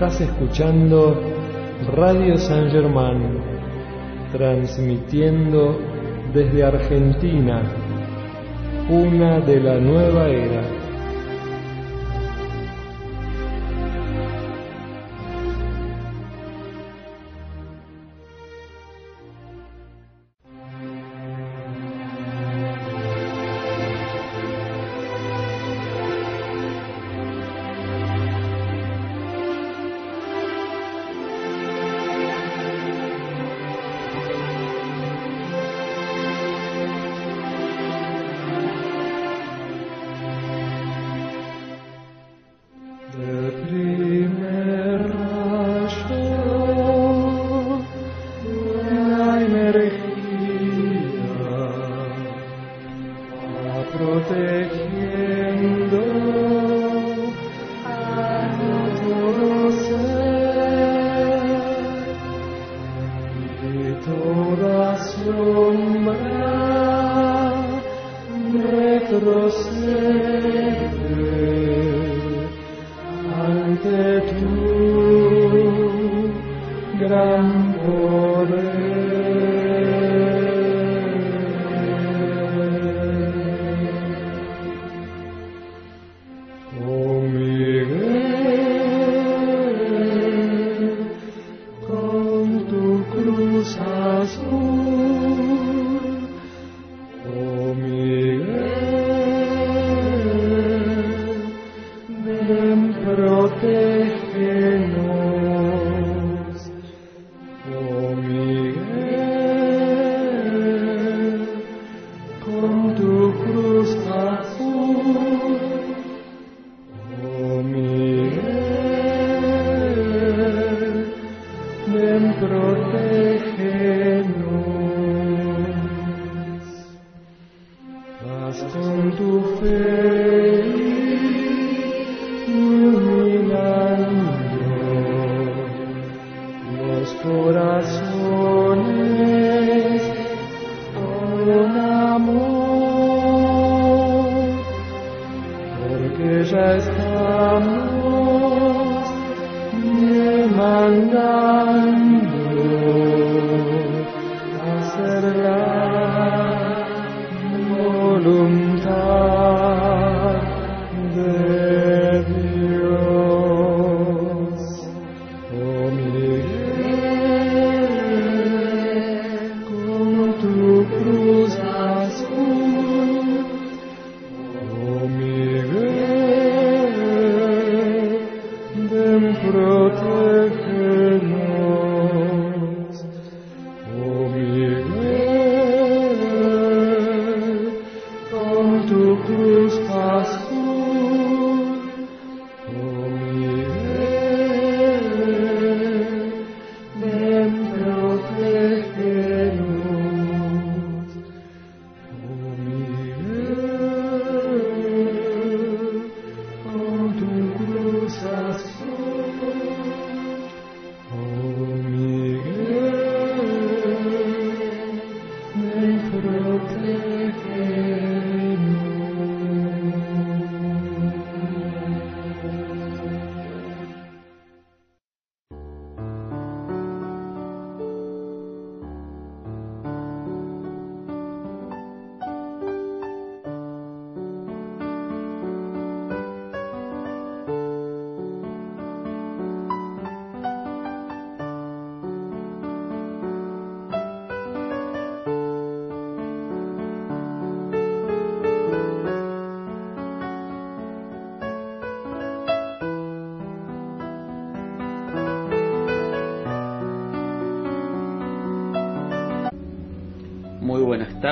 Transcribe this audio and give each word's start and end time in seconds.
Estás 0.00 0.22
escuchando 0.22 1.14
Radio 1.94 2.38
San 2.38 2.70
Germán, 2.70 3.36
transmitiendo 4.32 5.78
desde 6.32 6.64
Argentina, 6.64 7.60
una 8.88 9.40
de 9.40 9.60
la 9.60 9.78
nueva 9.78 10.26
era. 10.26 10.79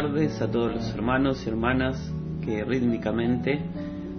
Tardes 0.00 0.40
a 0.40 0.48
todos 0.48 0.72
los 0.72 0.94
hermanos 0.94 1.44
y 1.44 1.48
hermanas 1.48 2.14
que 2.44 2.64
rítmicamente 2.64 3.58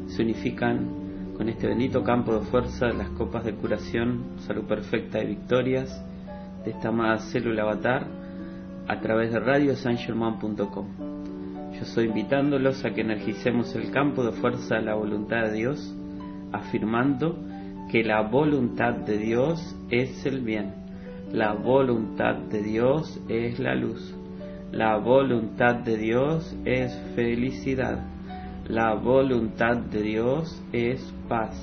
se 0.07 0.23
unifican 0.23 1.33
con 1.37 1.47
este 1.47 1.67
bendito 1.67 2.03
campo 2.03 2.37
de 2.37 2.45
fuerza 2.47 2.87
de 2.87 2.95
las 2.95 3.07
copas 3.11 3.45
de 3.45 3.55
curación, 3.55 4.25
salud 4.39 4.65
perfecta 4.65 5.23
y 5.23 5.27
victorias 5.27 5.89
de 6.65 6.71
esta 6.71 6.89
amada 6.89 7.19
célula 7.19 7.61
avatar 7.63 8.07
a 8.89 8.99
través 8.99 9.31
de 9.31 9.39
radiosangerman.com. 9.39 10.87
Yo 11.71 11.81
estoy 11.81 12.07
invitándolos 12.07 12.83
a 12.83 12.89
que 12.89 12.99
energicemos 12.99 13.73
el 13.73 13.89
campo 13.89 14.25
de 14.25 14.33
fuerza 14.33 14.75
de 14.75 14.81
la 14.81 14.95
voluntad 14.95 15.45
de 15.45 15.53
Dios, 15.53 15.95
afirmando 16.51 17.39
que 17.89 18.03
la 18.03 18.23
voluntad 18.23 18.95
de 18.95 19.17
Dios 19.17 19.77
es 19.89 20.25
el 20.25 20.41
bien, 20.41 20.73
la 21.31 21.53
voluntad 21.53 22.35
de 22.35 22.63
Dios 22.63 23.17
es 23.29 23.59
la 23.59 23.75
luz, 23.75 24.18
la 24.71 24.97
voluntad 24.97 25.77
de 25.77 25.97
Dios 25.97 26.55
es 26.63 26.95
felicidad. 27.15 28.05
La 28.67 28.93
voluntad 28.93 29.77
de 29.77 30.03
Dios 30.03 30.61
es 30.71 31.01
paz. 31.27 31.55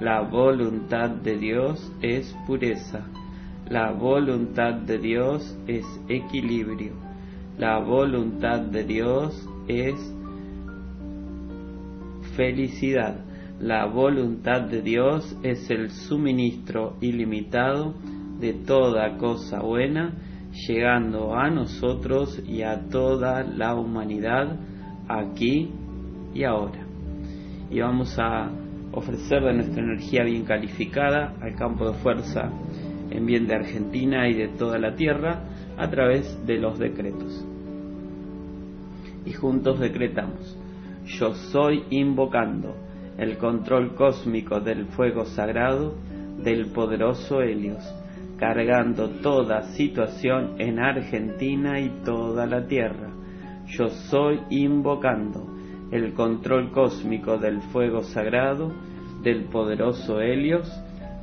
La 0.00 0.20
voluntad 0.20 1.08
de 1.08 1.38
Dios 1.38 1.90
es 2.02 2.36
pureza. 2.46 3.06
La 3.70 3.92
voluntad 3.92 4.74
de 4.74 4.98
Dios 4.98 5.56
es 5.66 5.84
equilibrio. 6.08 6.92
La 7.56 7.78
voluntad 7.78 8.60
de 8.60 8.84
Dios 8.84 9.48
es 9.66 9.94
felicidad. 12.36 13.16
La 13.58 13.86
voluntad 13.86 14.60
de 14.60 14.82
Dios 14.82 15.34
es 15.42 15.70
el 15.70 15.88
suministro 15.90 16.98
ilimitado 17.00 17.94
de 18.38 18.52
toda 18.52 19.16
cosa 19.16 19.62
buena, 19.62 20.12
llegando 20.66 21.34
a 21.34 21.50
nosotros 21.50 22.42
y 22.46 22.62
a 22.62 22.88
toda 22.88 23.42
la 23.42 23.74
humanidad 23.74 24.58
aquí 25.08 25.70
y 26.34 26.44
ahora. 26.44 26.84
Y 27.70 27.80
vamos 27.80 28.18
a 28.18 28.50
ofrecer 28.92 29.42
de 29.42 29.54
nuestra 29.54 29.82
energía 29.82 30.24
bien 30.24 30.44
calificada 30.44 31.34
al 31.40 31.54
campo 31.56 31.90
de 31.90 31.98
fuerza 31.98 32.50
en 33.10 33.26
bien 33.26 33.46
de 33.46 33.54
Argentina 33.54 34.28
y 34.28 34.34
de 34.34 34.48
toda 34.48 34.78
la 34.78 34.94
tierra 34.94 35.40
a 35.76 35.88
través 35.90 36.44
de 36.46 36.58
los 36.58 36.78
decretos. 36.78 37.44
Y 39.24 39.32
juntos 39.32 39.80
decretamos, 39.80 40.56
yo 41.04 41.34
soy 41.34 41.84
invocando 41.90 42.74
el 43.18 43.38
control 43.38 43.94
cósmico 43.94 44.60
del 44.60 44.86
fuego 44.86 45.24
sagrado 45.24 45.94
del 46.42 46.66
poderoso 46.66 47.42
Helios, 47.42 47.82
cargando 48.38 49.08
toda 49.22 49.62
situación 49.74 50.56
en 50.58 50.78
Argentina 50.78 51.80
y 51.80 51.88
toda 52.04 52.46
la 52.46 52.66
tierra. 52.66 53.10
Yo 53.66 53.88
soy 53.88 54.40
invocando 54.50 55.46
el 55.90 56.12
control 56.14 56.70
cósmico 56.70 57.38
del 57.38 57.60
fuego 57.72 58.02
sagrado 58.02 58.72
del 59.22 59.44
poderoso 59.44 60.20
Helios, 60.20 60.70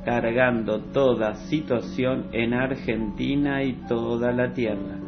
cargando 0.04 0.80
toda 0.92 1.34
situación 1.48 2.26
en 2.32 2.52
Argentina 2.54 3.62
y 3.62 3.74
toda 3.88 4.32
la 4.32 4.52
tierra. 4.52 4.98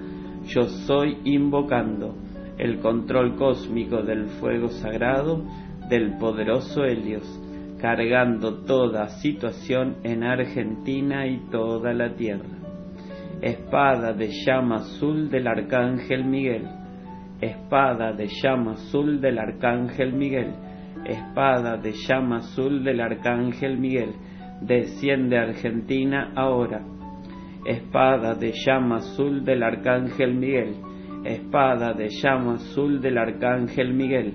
Yo 0.46 0.62
soy 0.86 1.18
invocando 1.24 2.14
el 2.56 2.78
control 2.78 3.36
cósmico 3.36 4.02
del 4.02 4.28
fuego 4.40 4.68
sagrado 4.68 5.42
del 5.90 6.16
poderoso 6.18 6.84
Helios, 6.84 7.26
cargando 7.86 8.64
toda 8.64 9.06
situación 9.22 9.98
en 10.02 10.24
Argentina 10.24 11.24
y 11.24 11.38
toda 11.52 11.92
la 11.94 12.12
tierra. 12.16 12.58
Espada 13.40 14.12
de 14.12 14.28
llama 14.44 14.78
azul 14.78 15.30
del 15.30 15.46
Arcángel 15.46 16.24
Miguel, 16.24 16.66
espada 17.40 18.12
de 18.12 18.26
llama 18.42 18.72
azul 18.72 19.20
del 19.20 19.38
Arcángel 19.38 20.12
Miguel, 20.14 20.52
espada 21.04 21.76
de 21.76 21.92
llama 21.92 22.38
azul 22.38 22.82
del 22.82 23.00
Arcángel 23.00 23.78
Miguel, 23.78 24.16
desciende 24.62 25.38
Argentina 25.38 26.32
ahora. 26.34 26.84
Espada 27.64 28.34
de 28.34 28.52
llama 28.66 28.96
azul 28.96 29.44
del 29.44 29.62
Arcángel 29.62 30.34
Miguel, 30.34 30.74
espada 31.24 31.92
de 31.92 32.08
llama 32.08 32.54
azul 32.54 33.00
del 33.00 33.16
Arcángel 33.16 33.94
Miguel, 33.94 34.34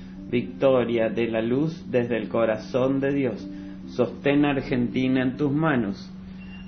victoria 0.31 1.09
de 1.09 1.27
la 1.27 1.41
luz 1.41 1.85
desde 1.91 2.17
el 2.17 2.29
corazón 2.29 2.99
de 2.99 3.13
Dios. 3.13 3.49
Sostén 3.87 4.45
Argentina 4.45 5.21
en 5.21 5.35
tus 5.35 5.51
manos. 5.51 6.09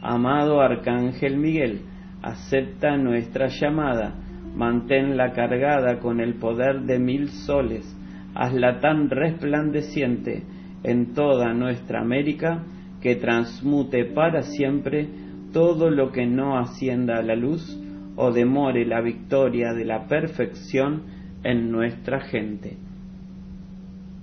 Amado 0.02 0.60
Arcángel 0.62 1.38
Miguel, 1.38 1.82
acepta 2.22 2.98
nuestra 2.98 3.48
llamada, 3.48 4.16
manténla 4.54 5.32
cargada 5.32 6.00
con 6.00 6.20
el 6.20 6.36
poder 6.36 6.82
de 6.82 7.00
mil 7.00 7.30
soles, 7.30 7.86
hazla 8.36 8.82
tan 8.82 9.10
resplandeciente 9.10 10.44
en 10.84 11.14
toda 11.14 11.54
nuestra 11.54 12.02
América 12.02 12.64
que 13.02 13.16
transmute 13.16 14.04
para 14.06 14.42
siempre 14.42 15.08
todo 15.54 15.90
lo 15.90 16.12
que 16.12 16.26
no 16.26 16.58
ascienda 16.58 17.20
a 17.20 17.24
la 17.24 17.36
luz 17.36 17.80
o 18.18 18.32
demore 18.32 18.86
la 18.86 19.02
victoria 19.02 19.74
de 19.74 19.86
la 19.86 20.08
perfección 20.08 21.04
en 21.44 21.72
nuestra 21.72 22.22
gente. 22.22 22.78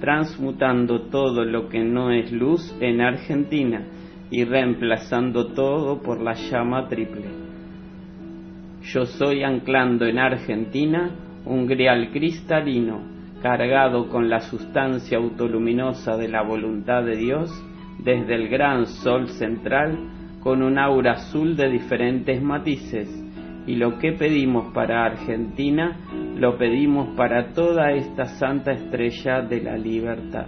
transmutando 0.00 1.02
todo 1.02 1.44
lo 1.44 1.68
que 1.68 1.80
no 1.80 2.10
es 2.10 2.32
luz 2.32 2.74
en 2.80 3.00
Argentina 3.00 3.84
y 4.30 4.44
reemplazando 4.44 5.52
todo 5.52 6.02
por 6.02 6.20
la 6.20 6.34
llama 6.34 6.88
triple. 6.88 7.26
Yo 8.82 9.04
soy 9.04 9.42
anclando 9.42 10.06
en 10.06 10.18
Argentina 10.18 11.10
un 11.44 11.66
grial 11.66 12.10
cristalino 12.10 13.02
cargado 13.42 14.08
con 14.08 14.28
la 14.28 14.40
sustancia 14.40 15.18
autoluminosa 15.18 16.16
de 16.16 16.28
la 16.28 16.42
voluntad 16.42 17.02
de 17.04 17.16
Dios 17.16 17.50
desde 17.98 18.34
el 18.34 18.48
gran 18.48 18.86
sol 18.86 19.28
central 19.28 19.98
con 20.42 20.62
un 20.62 20.78
aura 20.78 21.12
azul 21.12 21.56
de 21.56 21.70
diferentes 21.70 22.42
matices 22.42 23.08
y 23.66 23.76
lo 23.76 23.98
que 23.98 24.12
pedimos 24.12 24.72
para 24.72 25.04
Argentina 25.04 25.96
lo 26.36 26.56
pedimos 26.56 27.14
para 27.16 27.52
toda 27.52 27.92
esta 27.92 28.24
santa 28.24 28.72
estrella 28.72 29.42
de 29.42 29.60
la 29.60 29.76
libertad. 29.76 30.46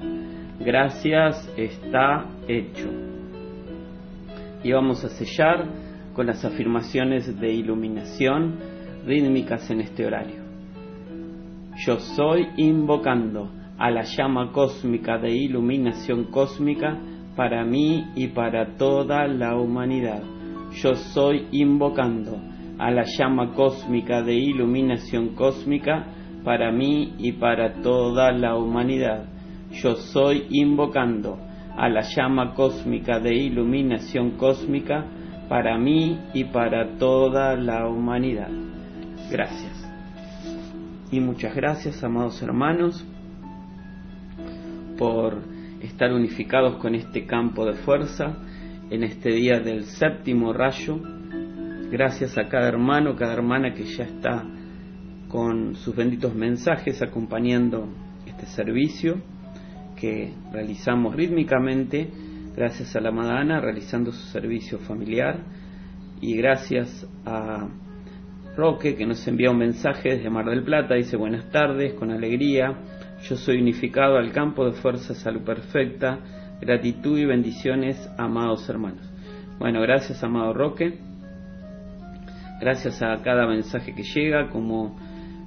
Gracias, 0.59 1.53
está 1.57 2.27
hecho. 2.49 2.89
Y 4.65 4.73
vamos 4.73 5.05
a 5.05 5.09
sellar 5.09 5.67
con 6.15 6.27
las 6.27 6.45
afirmaciones 6.45 7.39
de 7.39 7.53
iluminación 7.53 8.57
rítmicas 9.05 9.71
en 9.71 9.81
este 9.81 10.07
horario. 10.07 10.43
Yo 11.85 11.99
soy 11.99 12.47
invocando 12.57 13.51
a 13.79 13.91
la 13.91 14.03
llama 14.03 14.53
cósmica 14.53 15.19
de 15.19 15.31
iluminación 15.31 16.25
cósmica 16.25 16.99
para 17.35 17.65
mí 17.65 18.07
y 18.15 18.29
para 18.29 18.77
toda 18.77 19.27
la 19.27 19.57
humanidad. 19.57 20.23
Yo 20.83 20.95
soy 20.95 21.49
invocando 21.51 22.52
a 22.79 22.91
la 22.91 23.05
llama 23.05 23.55
cósmica 23.55 24.23
de 24.23 24.35
iluminación 24.35 25.35
cósmica 25.35 26.07
para 26.45 26.73
mí 26.73 27.15
y 27.19 27.33
para 27.33 27.83
toda 27.83 28.33
la 28.33 28.57
humanidad. 28.57 29.27
Yo 29.71 29.95
soy 29.95 30.47
invocando 30.51 31.39
a 31.77 31.89
la 31.89 32.03
llama 32.03 32.55
cósmica 32.55 33.21
de 33.21 33.35
iluminación 33.35 34.33
cósmica 34.33 35.07
para 35.49 35.79
mí 35.79 36.19
y 36.35 36.45
para 36.45 36.97
toda 36.99 37.57
la 37.57 37.89
humanidad. 37.89 38.51
Gracias. 39.31 39.79
Y 41.11 41.21
muchas 41.21 41.55
gracias, 41.55 42.03
amados 42.03 42.43
hermanos, 42.43 43.07
por 44.99 45.43
estar 45.81 46.13
unificados 46.13 46.77
con 46.77 46.95
este 46.95 47.27
campo 47.27 47.67
de 47.67 47.75
fuerza 47.75 48.37
en 48.91 49.05
este 49.05 49.31
día 49.31 49.61
del 49.61 49.85
séptimo 49.85 50.53
rayo. 50.53 50.99
Gracias 51.93 52.39
a 52.39 52.49
cada 52.49 52.69
hermano, 52.69 53.15
cada 53.17 53.35
hermana 53.35 53.75
que 53.75 53.85
ya 53.85 54.05
está 54.05 54.47
con 55.29 55.75
sus 55.75 55.95
benditos 55.95 56.35
mensajes 56.35 57.03
acompañando 57.03 57.87
este 58.25 58.47
servicio 58.47 59.21
que 60.01 60.33
realizamos 60.51 61.15
rítmicamente, 61.15 62.09
gracias 62.57 62.97
a 62.97 63.01
la 63.03 63.11
Madana 63.11 63.61
realizando 63.61 64.11
su 64.11 64.27
servicio 64.31 64.79
familiar 64.79 65.41
y 66.23 66.35
gracias 66.35 67.07
a 67.27 67.69
Roque, 68.57 68.97
que 68.97 69.05
nos 69.05 69.29
envía 69.29 69.51
un 69.51 69.59
mensaje 69.59 70.17
desde 70.17 70.31
Mar 70.31 70.47
del 70.47 70.65
Plata, 70.65 70.95
dice 70.95 71.19
buenas 71.19 71.51
tardes, 71.51 71.93
con 71.93 72.11
alegría, 72.11 72.75
yo 73.29 73.37
soy 73.37 73.61
unificado 73.61 74.17
al 74.17 74.33
campo 74.33 74.65
de 74.65 74.73
fuerza 74.73 75.15
salud 75.15 75.43
perfecta, 75.43 76.21
gratitud 76.59 77.19
y 77.19 77.27
bendiciones, 77.27 78.11
amados 78.17 78.67
hermanos. 78.71 79.13
Bueno, 79.59 79.83
gracias, 79.83 80.25
amado 80.25 80.55
Roque, 80.55 81.12
gracias 82.63 83.03
a 83.03 83.21
cada 83.23 83.45
mensaje 83.49 83.93
que 83.93 84.05
llega, 84.05 84.49
como, 84.49 84.97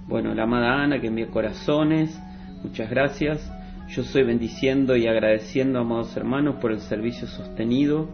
bueno, 0.05 0.33
la 0.33 0.43
amada 0.43 0.83
Ana 0.83 0.99
que 0.99 1.07
envía 1.07 1.27
corazones, 1.27 2.21
muchas 2.61 2.89
gracias. 2.89 3.51
Yo 3.87 4.03
soy 4.03 4.23
bendiciendo 4.23 4.97
y 4.97 5.07
agradeciendo, 5.07 5.79
amados 5.79 6.15
hermanos, 6.17 6.55
por 6.59 6.73
el 6.73 6.81
servicio 6.81 7.25
sostenido 7.27 8.09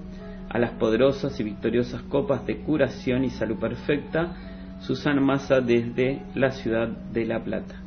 a 0.49 0.59
las 0.59 0.73
poderosas 0.73 1.39
y 1.39 1.43
victoriosas 1.43 2.03
copas 2.03 2.45
de 2.45 2.57
curación 2.57 3.23
y 3.23 3.31
salud 3.31 3.57
perfecta 3.57 4.35
Susana 4.81 5.19
Massa 5.19 5.61
desde 5.61 6.21
la 6.35 6.51
ciudad 6.51 6.87
de 6.87 7.25
La 7.25 7.43
Plata. 7.43 7.81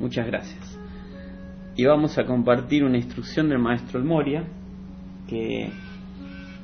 Muchas 0.00 0.26
gracias. 0.26 0.80
Y 1.76 1.84
vamos 1.84 2.18
a 2.18 2.24
compartir 2.24 2.82
una 2.82 2.96
instrucción 2.96 3.48
del 3.48 3.60
maestro 3.60 4.00
El 4.00 4.04
Moria 4.04 4.42
que 5.28 5.70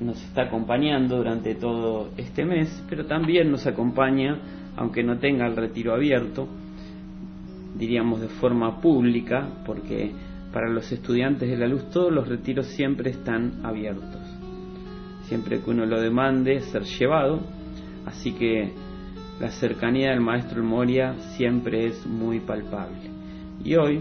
nos 0.02 0.22
está 0.22 0.42
acompañando 0.42 1.16
durante 1.16 1.54
todo 1.54 2.10
este 2.16 2.44
mes, 2.44 2.84
pero 2.88 3.06
también 3.06 3.50
nos 3.50 3.66
acompaña, 3.66 4.38
aunque 4.76 5.02
no 5.02 5.18
tenga 5.18 5.46
el 5.46 5.56
retiro 5.56 5.94
abierto, 5.94 6.48
diríamos 7.76 8.20
de 8.20 8.28
forma 8.28 8.80
pública, 8.80 9.48
porque 9.64 10.12
para 10.52 10.68
los 10.68 10.90
estudiantes 10.92 11.48
de 11.48 11.56
la 11.56 11.66
luz 11.66 11.90
todos 11.90 12.12
los 12.12 12.28
retiros 12.28 12.66
siempre 12.66 13.10
están 13.10 13.64
abiertos, 13.64 14.20
siempre 15.24 15.60
que 15.60 15.70
uno 15.70 15.86
lo 15.86 16.00
demande 16.00 16.60
ser 16.60 16.82
llevado, 16.82 17.40
así 18.06 18.32
que 18.32 18.72
la 19.40 19.50
cercanía 19.50 20.10
del 20.10 20.20
maestro 20.20 20.62
Moria 20.62 21.14
siempre 21.36 21.86
es 21.86 22.06
muy 22.06 22.40
palpable. 22.40 23.10
Y 23.64 23.74
hoy 23.76 24.00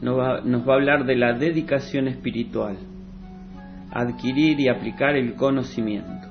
nos 0.00 0.18
va, 0.18 0.40
nos 0.42 0.66
va 0.66 0.74
a 0.74 0.76
hablar 0.76 1.04
de 1.04 1.16
la 1.16 1.32
dedicación 1.32 2.08
espiritual, 2.08 2.76
adquirir 4.00 4.60
y 4.60 4.68
aplicar 4.68 5.16
el 5.16 5.34
conocimiento. 5.34 6.28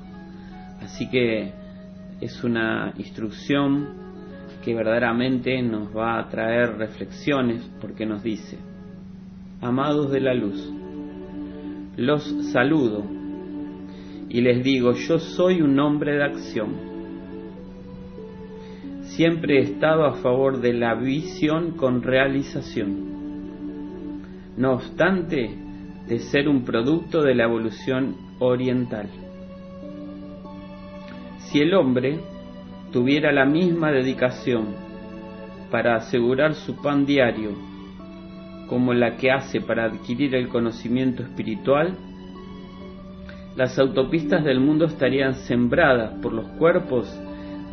Así 0.82 1.10
que 1.10 1.54
es 2.22 2.44
una 2.44 2.94
instrucción 2.98 4.06
que 4.64 4.74
verdaderamente 4.74 5.62
nos 5.62 5.96
va 5.96 6.20
a 6.20 6.28
traer 6.30 6.78
reflexiones 6.78 7.70
porque 7.82 8.06
nos 8.06 8.24
dice, 8.24 8.58
amados 9.62 10.12
de 10.12 10.22
la 10.22 10.34
luz, 10.34 10.74
los 11.98 12.24
saludo 12.52 13.04
y 14.30 14.42
les 14.42 14.64
digo, 14.64 14.94
yo 14.94 15.20
soy 15.20 15.62
un 15.62 15.80
hombre 15.80 16.14
de 16.16 16.24
acción 16.24 16.96
siempre 19.16 19.60
he 19.60 19.62
estado 19.62 20.06
a 20.06 20.16
favor 20.16 20.60
de 20.60 20.74
la 20.74 20.96
visión 20.96 21.72
con 21.72 22.04
realización. 22.04 23.16
No 24.58 24.74
obstante, 24.74 25.50
de 26.08 26.20
ser 26.20 26.48
un 26.48 26.64
producto 26.64 27.22
de 27.22 27.36
la 27.36 27.46
evolución 27.46 28.16
oriental. 28.40 29.08
Si 31.40 31.60
el 31.60 31.74
hombre 31.74 32.20
tuviera 32.92 33.32
la 33.32 33.46
misma 33.46 33.92
dedicación 33.92 34.76
para 35.72 35.96
asegurar 35.96 36.54
su 36.54 36.82
pan 36.82 37.06
diario 37.06 37.52
como 38.68 38.94
la 38.94 39.18
que 39.18 39.32
hace 39.32 39.62
para 39.62 39.86
adquirir 39.86 40.36
el 40.36 40.48
conocimiento 40.48 41.24
espiritual, 41.24 41.98
las 43.56 43.78
autopistas 43.80 44.44
del 44.44 44.60
mundo 44.60 44.86
estarían 44.86 45.34
sembradas 45.34 46.20
por 46.22 46.34
los 46.34 46.48
cuerpos 46.58 47.08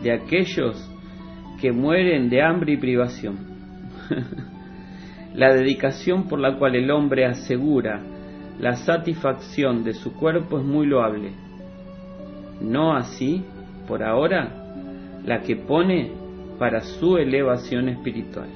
de 0.02 0.12
aquellos 0.12 0.88
que 1.60 1.72
mueren 1.72 2.28
de 2.28 2.42
hambre 2.42 2.72
y 2.72 2.76
privación. 2.76 3.36
la 5.34 5.52
dedicación 5.54 6.28
por 6.28 6.38
la 6.38 6.58
cual 6.58 6.76
el 6.76 6.90
hombre 6.90 7.24
asegura 7.24 8.02
la 8.62 8.76
satisfacción 8.76 9.82
de 9.82 9.92
su 9.92 10.12
cuerpo 10.14 10.60
es 10.60 10.64
muy 10.64 10.86
loable. 10.86 11.32
No 12.60 12.94
así, 12.94 13.44
por 13.88 14.04
ahora, 14.04 14.52
la 15.26 15.42
que 15.42 15.56
pone 15.56 16.12
para 16.60 16.80
su 16.80 17.16
elevación 17.16 17.88
espiritual. 17.88 18.48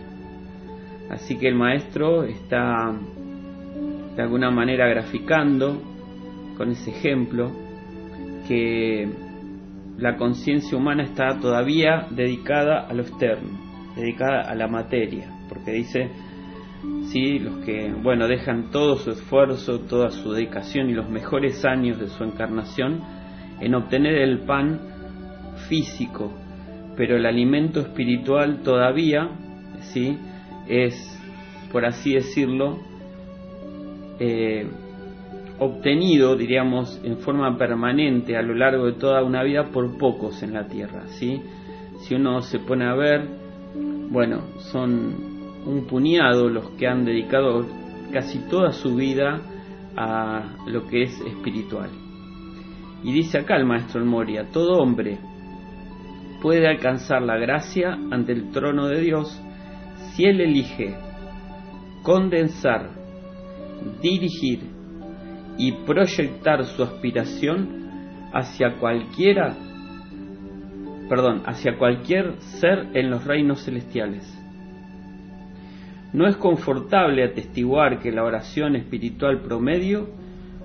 Así 1.11 1.37
que 1.37 1.49
el 1.49 1.57
maestro 1.57 2.23
está 2.23 2.95
de 4.15 4.23
alguna 4.23 4.49
manera 4.53 4.87
graficando 4.87 5.83
con 6.57 6.71
ese 6.71 6.91
ejemplo 6.91 7.51
que 8.47 9.09
la 9.99 10.17
conciencia 10.17 10.79
humana 10.79 11.03
está 11.03 11.41
todavía 11.41 12.07
dedicada 12.11 12.87
a 12.87 12.95
lo 12.95 13.03
externo, 13.03 13.59
dedicada 13.97 14.43
a 14.43 14.55
la 14.55 14.69
materia, 14.69 15.29
porque 15.49 15.73
dice, 15.73 16.11
los 17.39 17.65
que, 17.65 17.93
bueno, 18.03 18.29
dejan 18.29 18.71
todo 18.71 18.97
su 18.97 19.11
esfuerzo, 19.11 19.81
toda 19.81 20.11
su 20.11 20.33
dedicación 20.33 20.91
y 20.91 20.95
los 20.95 21.09
mejores 21.09 21.65
años 21.65 21.99
de 21.99 22.09
su 22.09 22.25
encarnación 22.25 23.01
en 23.61 23.75
obtener 23.75 24.17
el 24.17 24.41
pan 24.41 24.81
físico, 25.69 26.33
pero 26.97 27.17
el 27.17 27.27
alimento 27.27 27.81
espiritual 27.81 28.63
todavía, 28.63 29.31
sí, 29.81 30.19
es, 30.69 30.95
por 31.73 31.85
así 31.85 32.15
decirlo, 32.15 32.79
eh, 34.19 34.67
obtenido, 35.59 36.37
diríamos, 36.37 37.01
en 37.03 37.19
forma 37.19 37.57
permanente 37.57 38.37
a 38.37 38.43
lo 38.43 38.55
largo 38.55 38.87
de 38.87 38.93
toda 38.93 39.23
una 39.23 39.43
vida 39.43 39.71
por 39.73 39.97
pocos 39.97 40.43
en 40.43 40.53
la 40.53 40.67
tierra, 40.69 41.07
¿sí? 41.07 41.41
Si 42.01 42.15
uno 42.15 42.43
se 42.43 42.59
pone 42.59 42.85
a 42.85 42.95
ver, 42.95 43.27
bueno, 44.11 44.43
son 44.59 45.36
un 45.67 45.87
puñado 45.87 46.49
los 46.49 46.71
que 46.71 46.87
han 46.87 47.05
dedicado 47.05 47.67
casi 48.13 48.39
toda 48.49 48.73
su 48.73 48.95
vida 48.95 49.41
a 49.97 50.55
lo 50.67 50.87
que 50.87 51.03
es 51.03 51.21
espiritual. 51.21 51.91
Y 53.03 53.13
dice 53.13 53.39
acá 53.39 53.57
el 53.57 53.67
maestro 53.67 54.05
Moria, 54.05 54.47
todo 54.53 54.79
hombre 54.79 55.19
puede 56.41 56.69
alcanzar 56.69 57.23
la 57.23 57.37
gracia 57.37 57.93
ante 58.11 58.33
el 58.33 58.51
trono 58.51 58.87
de 58.89 59.01
Dios 59.01 59.43
si 60.13 60.25
él 60.25 60.41
elige 60.41 60.95
condensar, 62.03 62.91
dirigir 64.01 64.61
y 65.59 65.73
proyectar 65.85 66.65
su 66.65 66.83
aspiración 66.83 68.29
hacia 68.33 68.79
cualquiera, 68.79 69.57
perdón, 71.09 71.43
hacia 71.47 71.77
cualquier 71.79 72.37
ser 72.61 72.91
en 72.95 73.11
los 73.11 73.25
reinos 73.25 73.65
celestiales. 73.65 74.46
No 76.13 76.27
es 76.27 76.37
confortable 76.37 77.25
atestiguar 77.25 77.99
que 77.99 78.13
la 78.13 78.25
oración 78.25 78.77
espiritual 78.77 79.41
promedio 79.41 80.09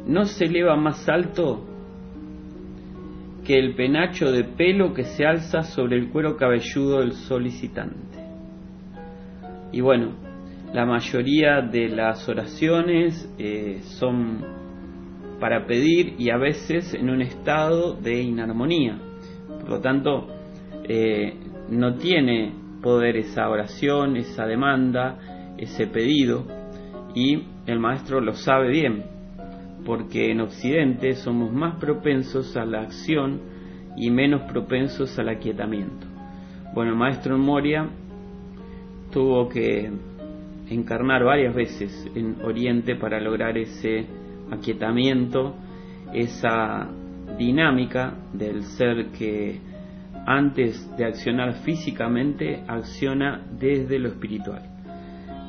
no 0.05 0.25
se 0.25 0.45
eleva 0.45 0.75
más 0.75 1.07
alto 1.10 1.67
que 3.45 3.57
el 3.57 3.75
penacho 3.75 4.31
de 4.31 4.43
pelo 4.43 4.93
que 4.93 5.03
se 5.03 5.25
alza 5.25 5.63
sobre 5.63 5.98
el 5.98 6.10
cuero 6.10 6.38
cabelludo 6.38 7.00
del 7.00 7.13
solicitante. 7.13 8.19
Y 9.71 9.81
bueno, 9.81 10.12
la 10.74 10.86
mayoría 10.86 11.62
de 11.62 11.89
las 11.89 12.27
oraciones 12.29 13.29
eh, 13.38 13.79
son 13.83 14.62
para 15.39 15.65
pedir 15.65 16.15
y 16.19 16.29
a 16.29 16.38
veces 16.38 16.93
en 16.93 17.10
un 17.10 17.21
estado 17.21 17.95
de 17.95 18.21
inarmonía. 18.21 19.00
Por 19.60 19.69
lo 19.69 19.81
tanto, 19.81 20.27
eh, 20.88 21.33
no 21.69 21.95
tiene 21.95 22.53
poder 22.81 23.17
esa 23.17 23.50
oración, 23.50 24.17
esa 24.17 24.45
demanda, 24.45 25.17
ese 25.62 25.88
pedido 25.88 26.46
y 27.15 27.44
el 27.65 27.80
maestro 27.80 28.20
lo 28.20 28.34
sabe 28.34 28.70
bien 28.70 29.03
porque 29.86 30.32
en 30.32 30.41
Occidente 30.41 31.13
somos 31.15 31.51
más 31.51 31.80
propensos 31.80 32.56
a 32.58 32.65
la 32.65 32.82
acción 32.82 33.39
y 33.98 34.10
menos 34.10 34.44
propensos 34.51 35.18
al 35.18 35.30
aquietamiento. 35.30 36.08
Bueno, 36.74 36.91
el 36.91 36.98
maestro 36.98 37.38
Moria 37.38 37.89
tuvo 39.12 39.50
que 39.50 39.91
encarnar 40.70 41.24
varias 41.24 41.53
veces 41.53 42.10
en 42.15 42.38
Oriente 42.44 42.96
para 42.96 43.20
lograr 43.20 43.58
ese 43.58 44.06
aquietamiento, 44.51 45.56
esa 46.13 46.88
dinámica 47.38 48.13
del 48.34 48.63
ser 48.63 49.08
que 49.08 49.60
antes 50.25 50.89
de 50.98 51.06
accionar 51.06 51.53
físicamente 51.63 52.63
acciona 52.68 53.41
desde 53.60 54.00
lo 54.00 54.10
espiritual, 54.10 54.62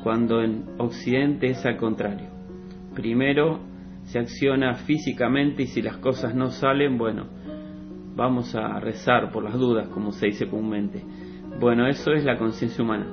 cuando 0.03 0.41
en 0.41 0.65
Occidente 0.77 1.47
es 1.47 1.65
al 1.65 1.77
contrario. 1.77 2.27
Primero 2.93 3.59
se 4.03 4.19
acciona 4.19 4.75
físicamente 4.75 5.63
y 5.63 5.67
si 5.67 5.81
las 5.81 5.97
cosas 5.97 6.35
no 6.35 6.49
salen, 6.51 6.97
bueno, 6.97 7.27
vamos 8.15 8.53
a 8.53 8.79
rezar 8.79 9.31
por 9.31 9.43
las 9.43 9.53
dudas, 9.53 9.87
como 9.87 10.11
se 10.11 10.27
dice 10.27 10.47
comúnmente. 10.47 11.03
Bueno, 11.59 11.87
eso 11.87 12.11
es 12.11 12.25
la 12.25 12.37
conciencia 12.37 12.83
humana, 12.83 13.07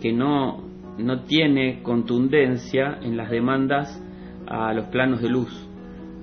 que 0.00 0.12
no, 0.12 0.64
no 0.98 1.20
tiene 1.22 1.82
contundencia 1.82 2.98
en 3.00 3.16
las 3.16 3.30
demandas 3.30 4.02
a 4.46 4.74
los 4.74 4.86
planos 4.86 5.22
de 5.22 5.28
luz, 5.28 5.68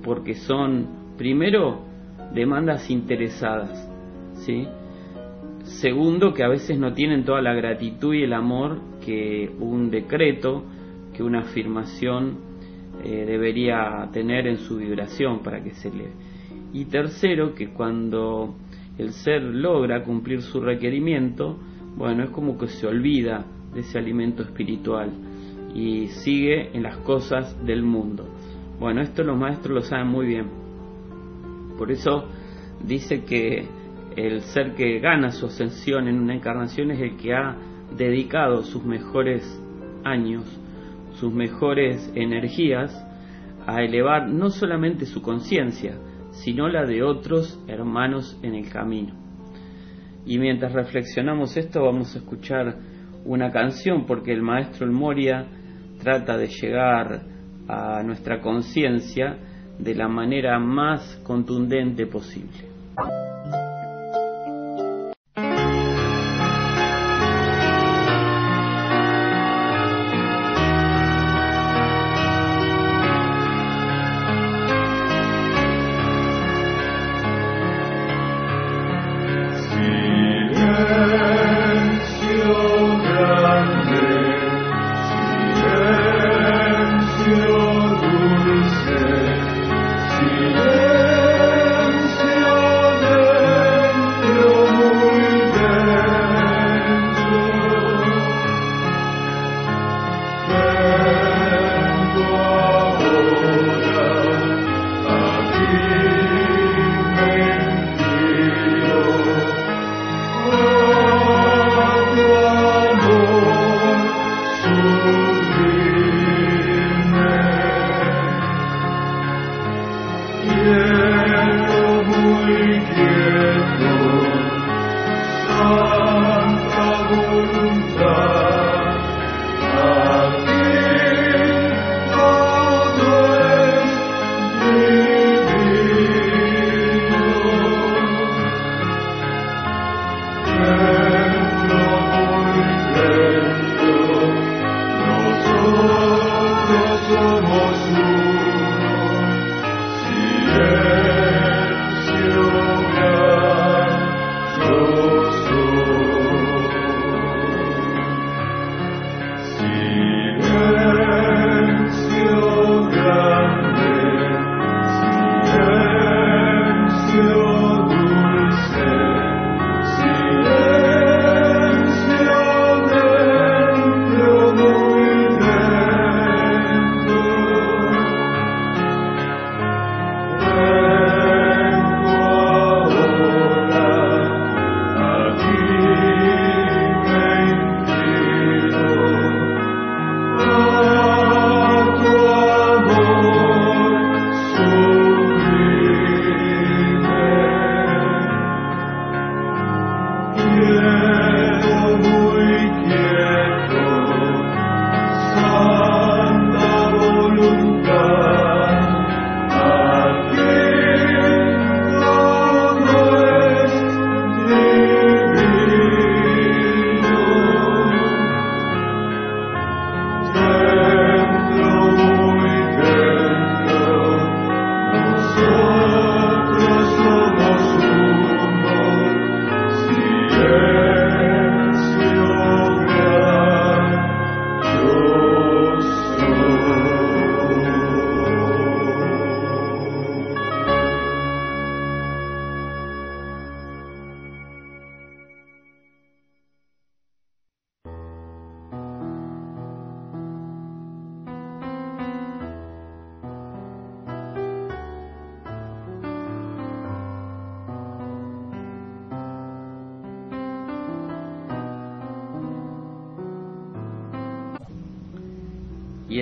porque 0.04 0.34
son, 0.34 1.14
primero, 1.16 1.82
demandas 2.34 2.90
interesadas, 2.90 3.90
¿sí? 4.34 4.68
Segundo, 5.64 6.34
que 6.34 6.42
a 6.42 6.48
veces 6.48 6.78
no 6.78 6.92
tienen 6.92 7.24
toda 7.24 7.40
la 7.40 7.54
gratitud 7.54 8.14
y 8.14 8.24
el 8.24 8.32
amor 8.32 8.91
que 9.04 9.50
un 9.60 9.90
decreto, 9.90 10.64
que 11.12 11.22
una 11.22 11.40
afirmación 11.40 12.38
eh, 13.04 13.24
debería 13.26 14.08
tener 14.12 14.46
en 14.46 14.58
su 14.58 14.76
vibración 14.76 15.40
para 15.42 15.62
que 15.62 15.70
se 15.72 15.88
eleve. 15.88 16.12
Y 16.72 16.86
tercero, 16.86 17.54
que 17.54 17.68
cuando 17.68 18.54
el 18.98 19.12
ser 19.12 19.42
logra 19.42 20.02
cumplir 20.04 20.42
su 20.42 20.60
requerimiento, 20.60 21.58
bueno, 21.96 22.24
es 22.24 22.30
como 22.30 22.56
que 22.56 22.68
se 22.68 22.86
olvida 22.86 23.44
de 23.74 23.80
ese 23.80 23.98
alimento 23.98 24.42
espiritual 24.42 25.10
y 25.74 26.08
sigue 26.08 26.76
en 26.76 26.82
las 26.82 26.98
cosas 26.98 27.64
del 27.64 27.82
mundo. 27.82 28.28
Bueno, 28.78 29.00
esto 29.00 29.22
los 29.22 29.38
maestros 29.38 29.74
lo 29.74 29.82
saben 29.82 30.08
muy 30.08 30.26
bien. 30.26 30.46
Por 31.78 31.90
eso 31.90 32.26
dice 32.84 33.24
que 33.24 33.66
el 34.16 34.42
ser 34.42 34.74
que 34.74 34.98
gana 34.98 35.30
su 35.30 35.46
ascensión 35.46 36.08
en 36.08 36.18
una 36.18 36.34
encarnación 36.34 36.90
es 36.90 37.00
el 37.00 37.16
que 37.16 37.34
ha 37.34 37.56
dedicado 37.96 38.62
sus 38.62 38.84
mejores 38.84 39.44
años 40.04 40.44
sus 41.14 41.32
mejores 41.32 42.10
energías 42.14 42.92
a 43.66 43.82
elevar 43.82 44.28
no 44.28 44.50
solamente 44.50 45.06
su 45.06 45.22
conciencia, 45.22 45.96
sino 46.32 46.68
la 46.68 46.84
de 46.84 47.02
otros 47.02 47.62
hermanos 47.68 48.38
en 48.42 48.54
el 48.54 48.68
camino. 48.68 49.14
Y 50.24 50.38
mientras 50.38 50.72
reflexionamos 50.72 51.56
esto 51.56 51.84
vamos 51.84 52.14
a 52.14 52.18
escuchar 52.18 52.76
una 53.24 53.50
canción 53.50 54.06
porque 54.06 54.32
el 54.32 54.42
maestro 54.42 54.86
El 54.86 54.92
Moria 54.92 55.46
trata 56.02 56.36
de 56.36 56.48
llegar 56.48 57.22
a 57.68 58.02
nuestra 58.02 58.40
conciencia 58.40 59.38
de 59.78 59.94
la 59.94 60.08
manera 60.08 60.58
más 60.58 61.20
contundente 61.24 62.06
posible. 62.06 62.72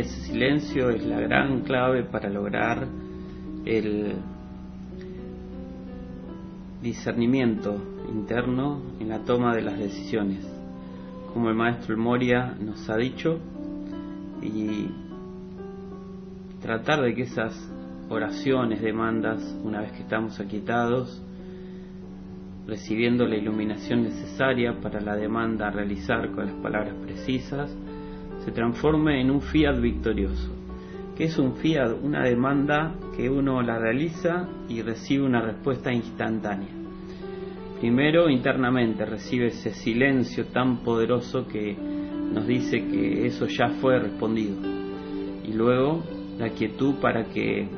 Ese 0.01 0.21
silencio 0.23 0.91
es 0.91 1.05
la 1.05 1.21
gran 1.21 1.61
clave 1.61 2.05
para 2.05 2.29
lograr 2.29 2.87
el 3.67 4.15
discernimiento 6.83 7.77
interno 8.09 8.81
en 8.99 9.11
la 9.11 9.21
toma 9.21 9.55
de 9.55 9.63
las 9.63 9.79
decisiones, 9.79 10.47
como 11.33 11.51
el 11.51 11.55
maestro 11.55 11.97
Moria 11.99 12.57
nos 12.59 12.89
ha 12.89 12.97
dicho, 12.97 13.39
y 14.43 14.89
tratar 16.63 17.03
de 17.03 17.15
que 17.15 17.23
esas 17.23 17.55
oraciones, 18.09 18.81
demandas, 18.81 19.43
una 19.63 19.83
vez 19.83 19.93
que 19.93 20.03
estamos 20.03 20.41
aquietados, 20.41 21.23
recibiendo 22.67 23.27
la 23.27 23.37
iluminación 23.37 24.03
necesaria 24.03 24.81
para 24.81 25.01
la 25.01 25.15
demanda 25.15 25.69
a 25.69 25.71
realizar 25.71 26.31
con 26.31 26.47
las 26.47 26.55
palabras 26.57 26.95
precisas, 27.03 27.71
se 28.45 28.53
transforme 28.53 29.21
en 29.21 29.31
un 29.31 29.41
fiat 29.41 29.81
victorioso. 29.81 30.57
que 31.17 31.25
es 31.25 31.39
un 31.39 31.57
fiat? 31.57 31.93
Una 32.03 32.25
demanda 32.25 32.95
que 33.15 33.29
uno 33.29 33.61
la 33.61 33.79
realiza 33.79 34.49
y 34.71 34.81
recibe 34.81 35.27
una 35.27 35.43
respuesta 35.43 35.93
instantánea. 35.93 36.71
Primero, 37.79 38.31
internamente, 38.31 39.05
recibe 39.05 39.49
ese 39.49 39.71
silencio 39.75 40.47
tan 40.47 40.79
poderoso 40.79 41.47
que 41.47 41.77
nos 42.33 42.47
dice 42.47 42.87
que 42.87 43.27
eso 43.27 43.47
ya 43.47 43.69
fue 43.81 43.99
respondido. 43.99 44.57
Y 45.45 45.53
luego, 45.53 46.03
la 46.39 46.49
quietud 46.51 46.95
para 47.03 47.25
que 47.25 47.69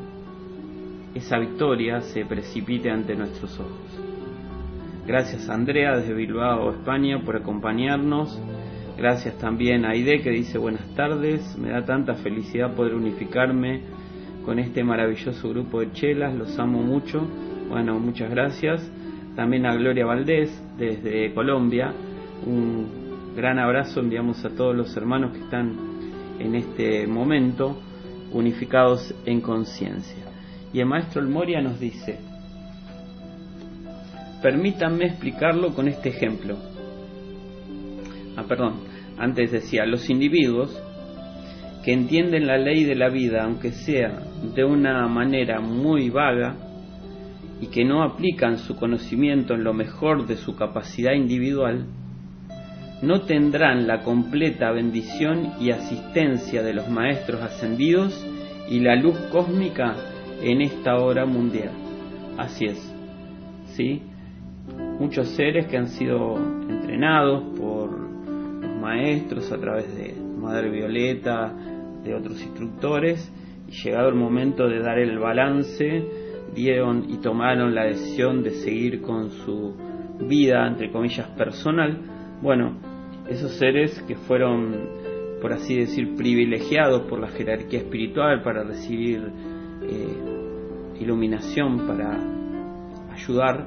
esa 1.14 1.38
victoria 1.38 2.00
se 2.00 2.24
precipite 2.24 2.90
ante 2.90 3.14
nuestros 3.14 3.58
ojos. 3.58 4.00
Gracias 5.06 5.48
Andrea 5.48 5.96
desde 5.96 6.14
Bilbao, 6.14 6.70
España, 6.70 7.20
por 7.24 7.36
acompañarnos. 7.36 8.40
Gracias 8.96 9.38
también 9.38 9.84
a 9.84 9.90
Aide 9.90 10.20
que 10.20 10.30
dice 10.30 10.58
buenas 10.58 10.86
tardes. 10.94 11.56
Me 11.58 11.70
da 11.70 11.84
tanta 11.84 12.14
felicidad 12.14 12.74
poder 12.74 12.94
unificarme 12.94 13.80
con 14.44 14.58
este 14.58 14.84
maravilloso 14.84 15.48
grupo 15.48 15.80
de 15.80 15.92
chelas. 15.92 16.34
Los 16.34 16.58
amo 16.58 16.82
mucho. 16.82 17.26
Bueno, 17.68 17.98
muchas 17.98 18.30
gracias. 18.30 18.88
También 19.34 19.64
a 19.66 19.74
Gloria 19.74 20.04
Valdés 20.04 20.50
desde 20.76 21.32
Colombia. 21.32 21.92
Un 22.46 23.34
gran 23.34 23.58
abrazo 23.58 24.00
enviamos 24.00 24.44
a 24.44 24.50
todos 24.50 24.76
los 24.76 24.94
hermanos 24.96 25.32
que 25.32 25.38
están 25.38 25.74
en 26.38 26.54
este 26.54 27.06
momento 27.06 27.80
unificados 28.32 29.14
en 29.24 29.40
conciencia. 29.40 30.24
Y 30.72 30.80
el 30.80 30.86
maestro 30.86 31.22
El 31.22 31.28
Moria 31.28 31.60
nos 31.60 31.80
dice, 31.80 32.18
permítanme 34.42 35.06
explicarlo 35.06 35.74
con 35.74 35.88
este 35.88 36.10
ejemplo. 36.10 36.71
Ah, 38.36 38.44
perdón, 38.48 38.80
antes 39.18 39.52
decía, 39.52 39.84
los 39.86 40.08
individuos 40.10 40.80
que 41.84 41.92
entienden 41.92 42.46
la 42.46 42.58
ley 42.58 42.84
de 42.84 42.94
la 42.94 43.08
vida, 43.08 43.44
aunque 43.44 43.72
sea 43.72 44.22
de 44.54 44.64
una 44.64 45.06
manera 45.08 45.60
muy 45.60 46.10
vaga, 46.10 46.56
y 47.60 47.68
que 47.68 47.84
no 47.84 48.02
aplican 48.02 48.58
su 48.58 48.76
conocimiento 48.76 49.54
en 49.54 49.62
lo 49.62 49.72
mejor 49.72 50.26
de 50.26 50.36
su 50.36 50.56
capacidad 50.56 51.12
individual, 51.12 51.86
no 53.02 53.22
tendrán 53.22 53.86
la 53.86 54.02
completa 54.02 54.70
bendición 54.70 55.54
y 55.60 55.70
asistencia 55.70 56.62
de 56.62 56.72
los 56.72 56.88
maestros 56.88 57.40
ascendidos 57.42 58.26
y 58.68 58.80
la 58.80 58.94
luz 58.96 59.16
cósmica 59.30 59.94
en 60.40 60.60
esta 60.62 60.96
hora 60.96 61.26
mundial. 61.26 61.72
Así 62.38 62.66
es. 62.66 62.94
¿Sí? 63.76 64.02
Muchos 64.98 65.28
seres 65.30 65.66
que 65.66 65.76
han 65.76 65.88
sido 65.88 66.36
entrenados 66.68 67.58
por 67.58 67.81
maestros 68.82 69.50
a 69.52 69.58
través 69.58 69.94
de 69.96 70.14
Madre 70.14 70.68
Violeta, 70.70 71.54
de 72.02 72.14
otros 72.14 72.42
instructores, 72.42 73.32
y 73.68 73.70
llegado 73.70 74.08
el 74.08 74.16
momento 74.16 74.68
de 74.68 74.80
dar 74.80 74.98
el 74.98 75.18
balance, 75.18 76.04
dieron 76.54 77.06
y 77.08 77.18
tomaron 77.18 77.74
la 77.74 77.84
decisión 77.84 78.42
de 78.42 78.50
seguir 78.50 79.00
con 79.00 79.30
su 79.30 79.74
vida, 80.28 80.66
entre 80.66 80.90
comillas, 80.90 81.28
personal. 81.30 81.98
Bueno, 82.42 82.76
esos 83.30 83.52
seres 83.52 84.02
que 84.08 84.16
fueron, 84.16 84.74
por 85.40 85.52
así 85.52 85.76
decir, 85.76 86.16
privilegiados 86.16 87.02
por 87.02 87.20
la 87.20 87.28
jerarquía 87.28 87.78
espiritual 87.78 88.42
para 88.42 88.64
recibir 88.64 89.22
eh, 89.82 91.00
iluminación 91.00 91.86
para 91.86 92.18
ayudar, 93.12 93.66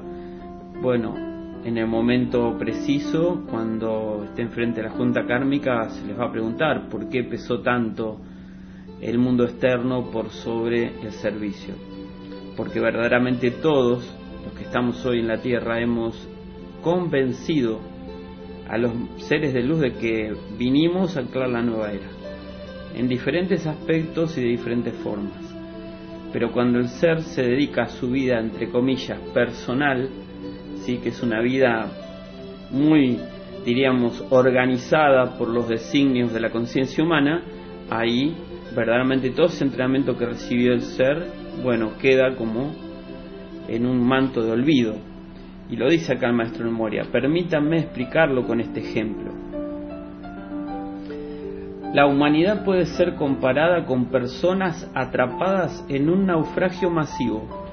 bueno, 0.82 1.25
en 1.66 1.78
el 1.78 1.88
momento 1.88 2.56
preciso, 2.56 3.44
cuando 3.50 4.22
estén 4.24 4.50
frente 4.50 4.80
a 4.80 4.84
la 4.84 4.90
junta 4.90 5.26
kármica, 5.26 5.88
se 5.90 6.06
les 6.06 6.16
va 6.16 6.26
a 6.26 6.30
preguntar 6.30 6.88
por 6.88 7.08
qué 7.08 7.24
pesó 7.24 7.60
tanto 7.60 8.20
el 9.00 9.18
mundo 9.18 9.42
externo 9.42 10.08
por 10.12 10.30
sobre 10.30 11.00
el 11.02 11.10
servicio. 11.10 11.74
Porque 12.56 12.78
verdaderamente 12.78 13.50
todos 13.50 14.08
los 14.44 14.54
que 14.54 14.62
estamos 14.62 15.04
hoy 15.04 15.18
en 15.18 15.26
la 15.26 15.42
Tierra 15.42 15.80
hemos 15.80 16.16
convencido 16.82 17.80
a 18.68 18.78
los 18.78 18.92
seres 19.16 19.52
de 19.52 19.64
luz 19.64 19.80
de 19.80 19.94
que 19.94 20.36
vinimos 20.56 21.16
a 21.16 21.24
crear 21.24 21.48
la 21.48 21.62
nueva 21.62 21.90
era, 21.90 22.08
en 22.94 23.08
diferentes 23.08 23.66
aspectos 23.66 24.38
y 24.38 24.42
de 24.42 24.48
diferentes 24.50 24.94
formas 24.94 25.56
pero 26.32 26.52
cuando 26.52 26.80
el 26.80 26.88
ser 26.88 27.22
se 27.22 27.40
dedica 27.40 27.84
a 27.84 27.88
su 27.88 28.10
vida, 28.10 28.38
entre 28.38 28.68
comillas, 28.68 29.18
personal, 29.32 30.10
sí 30.86 30.98
que 30.98 31.08
es 31.08 31.22
una 31.22 31.40
vida 31.40 31.86
muy, 32.70 33.18
diríamos, 33.64 34.24
organizada 34.30 35.36
por 35.36 35.48
los 35.48 35.68
designios 35.68 36.32
de 36.32 36.40
la 36.40 36.50
conciencia 36.50 37.02
humana, 37.02 37.42
ahí 37.90 38.34
verdaderamente 38.74 39.30
todo 39.30 39.46
ese 39.46 39.64
entrenamiento 39.64 40.16
que 40.16 40.26
recibió 40.26 40.72
el 40.72 40.82
ser, 40.82 41.26
bueno, 41.64 41.98
queda 42.00 42.36
como 42.36 42.72
en 43.68 43.84
un 43.84 44.06
manto 44.06 44.42
de 44.42 44.52
olvido. 44.52 44.94
Y 45.68 45.74
lo 45.74 45.90
dice 45.90 46.12
acá 46.12 46.28
el 46.28 46.34
maestro 46.34 46.64
Memoria. 46.64 47.06
Permítanme 47.10 47.78
explicarlo 47.78 48.46
con 48.46 48.60
este 48.60 48.78
ejemplo. 48.78 49.32
La 51.92 52.06
humanidad 52.06 52.64
puede 52.64 52.86
ser 52.86 53.14
comparada 53.14 53.86
con 53.86 54.06
personas 54.06 54.88
atrapadas 54.94 55.84
en 55.88 56.10
un 56.10 56.26
naufragio 56.26 56.90
masivo. 56.90 57.65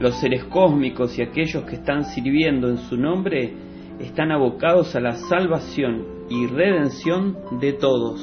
Los 0.00 0.18
seres 0.18 0.44
cósmicos 0.44 1.18
y 1.18 1.22
aquellos 1.22 1.64
que 1.64 1.76
están 1.76 2.06
sirviendo 2.06 2.70
en 2.70 2.78
su 2.78 2.96
nombre 2.96 3.52
están 3.98 4.32
abocados 4.32 4.96
a 4.96 5.00
la 5.00 5.12
salvación 5.12 6.06
y 6.30 6.46
redención 6.46 7.36
de 7.60 7.74
todos, 7.74 8.18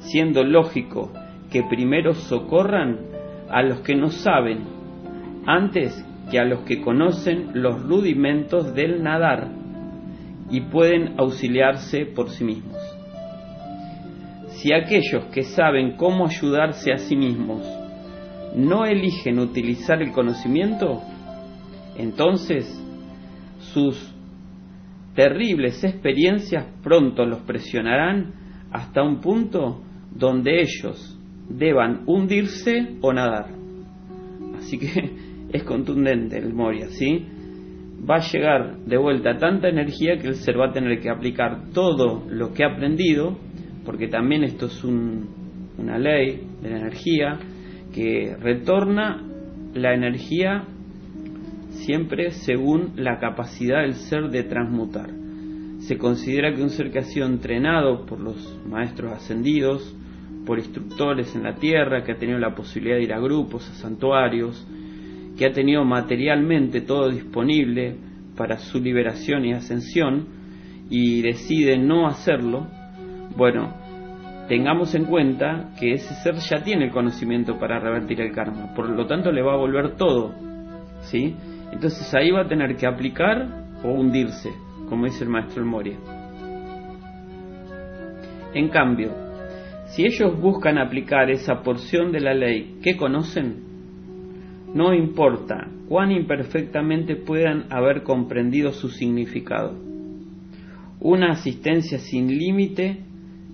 siendo 0.00 0.44
lógico 0.44 1.10
que 1.50 1.62
primero 1.62 2.12
socorran 2.12 2.98
a 3.48 3.62
los 3.62 3.80
que 3.80 3.96
no 3.96 4.08
saben 4.08 4.58
antes 5.46 6.04
que 6.30 6.38
a 6.38 6.44
los 6.44 6.60
que 6.64 6.82
conocen 6.82 7.52
los 7.54 7.82
rudimentos 7.82 8.74
del 8.74 9.02
nadar 9.02 9.48
y 10.50 10.60
pueden 10.60 11.18
auxiliarse 11.18 12.04
por 12.04 12.28
sí 12.28 12.44
mismos. 12.44 12.76
Si 14.48 14.74
aquellos 14.74 15.24
que 15.32 15.44
saben 15.44 15.96
cómo 15.96 16.26
ayudarse 16.26 16.92
a 16.92 16.98
sí 16.98 17.16
mismos 17.16 17.85
no 18.56 18.86
eligen 18.86 19.38
utilizar 19.38 20.02
el 20.02 20.12
conocimiento, 20.12 21.02
entonces 21.96 22.66
sus 23.72 24.12
terribles 25.14 25.82
experiencias 25.84 26.66
pronto 26.82 27.24
los 27.24 27.40
presionarán 27.40 28.34
hasta 28.70 29.02
un 29.02 29.20
punto 29.20 29.82
donde 30.10 30.62
ellos 30.62 31.18
deban 31.48 32.02
hundirse 32.06 32.96
o 33.02 33.12
nadar. 33.12 33.50
Así 34.58 34.78
que 34.78 35.10
es 35.52 35.62
contundente 35.62 36.38
el 36.38 36.52
Moria, 36.52 36.88
¿sí? 36.88 37.26
va 38.08 38.16
a 38.16 38.30
llegar 38.30 38.76
de 38.78 38.96
vuelta 38.96 39.36
tanta 39.38 39.68
energía 39.68 40.18
que 40.18 40.28
el 40.28 40.34
ser 40.36 40.58
va 40.58 40.68
a 40.68 40.72
tener 40.72 41.00
que 41.00 41.10
aplicar 41.10 41.70
todo 41.72 42.24
lo 42.28 42.52
que 42.52 42.64
ha 42.64 42.72
aprendido, 42.72 43.36
porque 43.84 44.08
también 44.08 44.44
esto 44.44 44.66
es 44.66 44.84
una 44.84 45.98
ley 45.98 46.42
de 46.62 46.70
la 46.70 46.78
energía 46.78 47.38
que 47.96 48.36
retorna 48.38 49.22
la 49.72 49.94
energía 49.94 50.64
siempre 51.70 52.32
según 52.32 52.92
la 52.96 53.18
capacidad 53.18 53.80
del 53.80 53.94
ser 53.94 54.28
de 54.28 54.42
transmutar. 54.42 55.08
Se 55.78 55.96
considera 55.96 56.54
que 56.54 56.62
un 56.62 56.68
ser 56.68 56.90
que 56.90 56.98
ha 56.98 57.04
sido 57.04 57.26
entrenado 57.26 58.04
por 58.04 58.20
los 58.20 58.60
maestros 58.68 59.12
ascendidos, 59.12 59.96
por 60.44 60.58
instructores 60.58 61.34
en 61.34 61.44
la 61.44 61.54
tierra, 61.54 62.04
que 62.04 62.12
ha 62.12 62.18
tenido 62.18 62.38
la 62.38 62.54
posibilidad 62.54 62.96
de 62.96 63.04
ir 63.04 63.14
a 63.14 63.18
grupos, 63.18 63.66
a 63.70 63.74
santuarios, 63.76 64.66
que 65.38 65.46
ha 65.46 65.52
tenido 65.52 65.82
materialmente 65.86 66.82
todo 66.82 67.08
disponible 67.08 67.96
para 68.36 68.58
su 68.58 68.78
liberación 68.78 69.46
y 69.46 69.54
ascensión 69.54 70.26
y 70.90 71.22
decide 71.22 71.78
no 71.78 72.06
hacerlo, 72.06 72.66
bueno, 73.38 73.85
tengamos 74.48 74.94
en 74.94 75.04
cuenta 75.04 75.70
que 75.78 75.92
ese 75.92 76.14
ser 76.22 76.34
ya 76.36 76.62
tiene 76.62 76.86
el 76.86 76.90
conocimiento 76.90 77.58
para 77.58 77.80
revertir 77.80 78.20
el 78.20 78.32
karma, 78.32 78.74
por 78.74 78.88
lo 78.88 79.06
tanto 79.06 79.32
le 79.32 79.42
va 79.42 79.54
a 79.54 79.58
volver 79.58 79.96
todo, 79.96 80.34
¿sí? 81.02 81.34
Entonces 81.72 82.12
ahí 82.14 82.30
va 82.30 82.42
a 82.42 82.48
tener 82.48 82.76
que 82.76 82.86
aplicar 82.86 83.66
o 83.82 83.90
hundirse, 83.90 84.50
como 84.88 85.06
dice 85.06 85.24
el 85.24 85.30
maestro 85.30 85.64
Moria. 85.64 85.96
En 88.54 88.68
cambio, 88.68 89.10
si 89.88 90.04
ellos 90.04 90.40
buscan 90.40 90.78
aplicar 90.78 91.30
esa 91.30 91.62
porción 91.62 92.12
de 92.12 92.20
la 92.20 92.34
ley 92.34 92.78
que 92.82 92.96
conocen, 92.96 93.64
no 94.74 94.94
importa 94.94 95.68
cuán 95.88 96.10
imperfectamente 96.10 97.16
puedan 97.16 97.66
haber 97.70 98.02
comprendido 98.02 98.72
su 98.72 98.88
significado. 98.88 99.74
Una 101.00 101.32
asistencia 101.32 101.98
sin 101.98 102.28
límite 102.28 103.05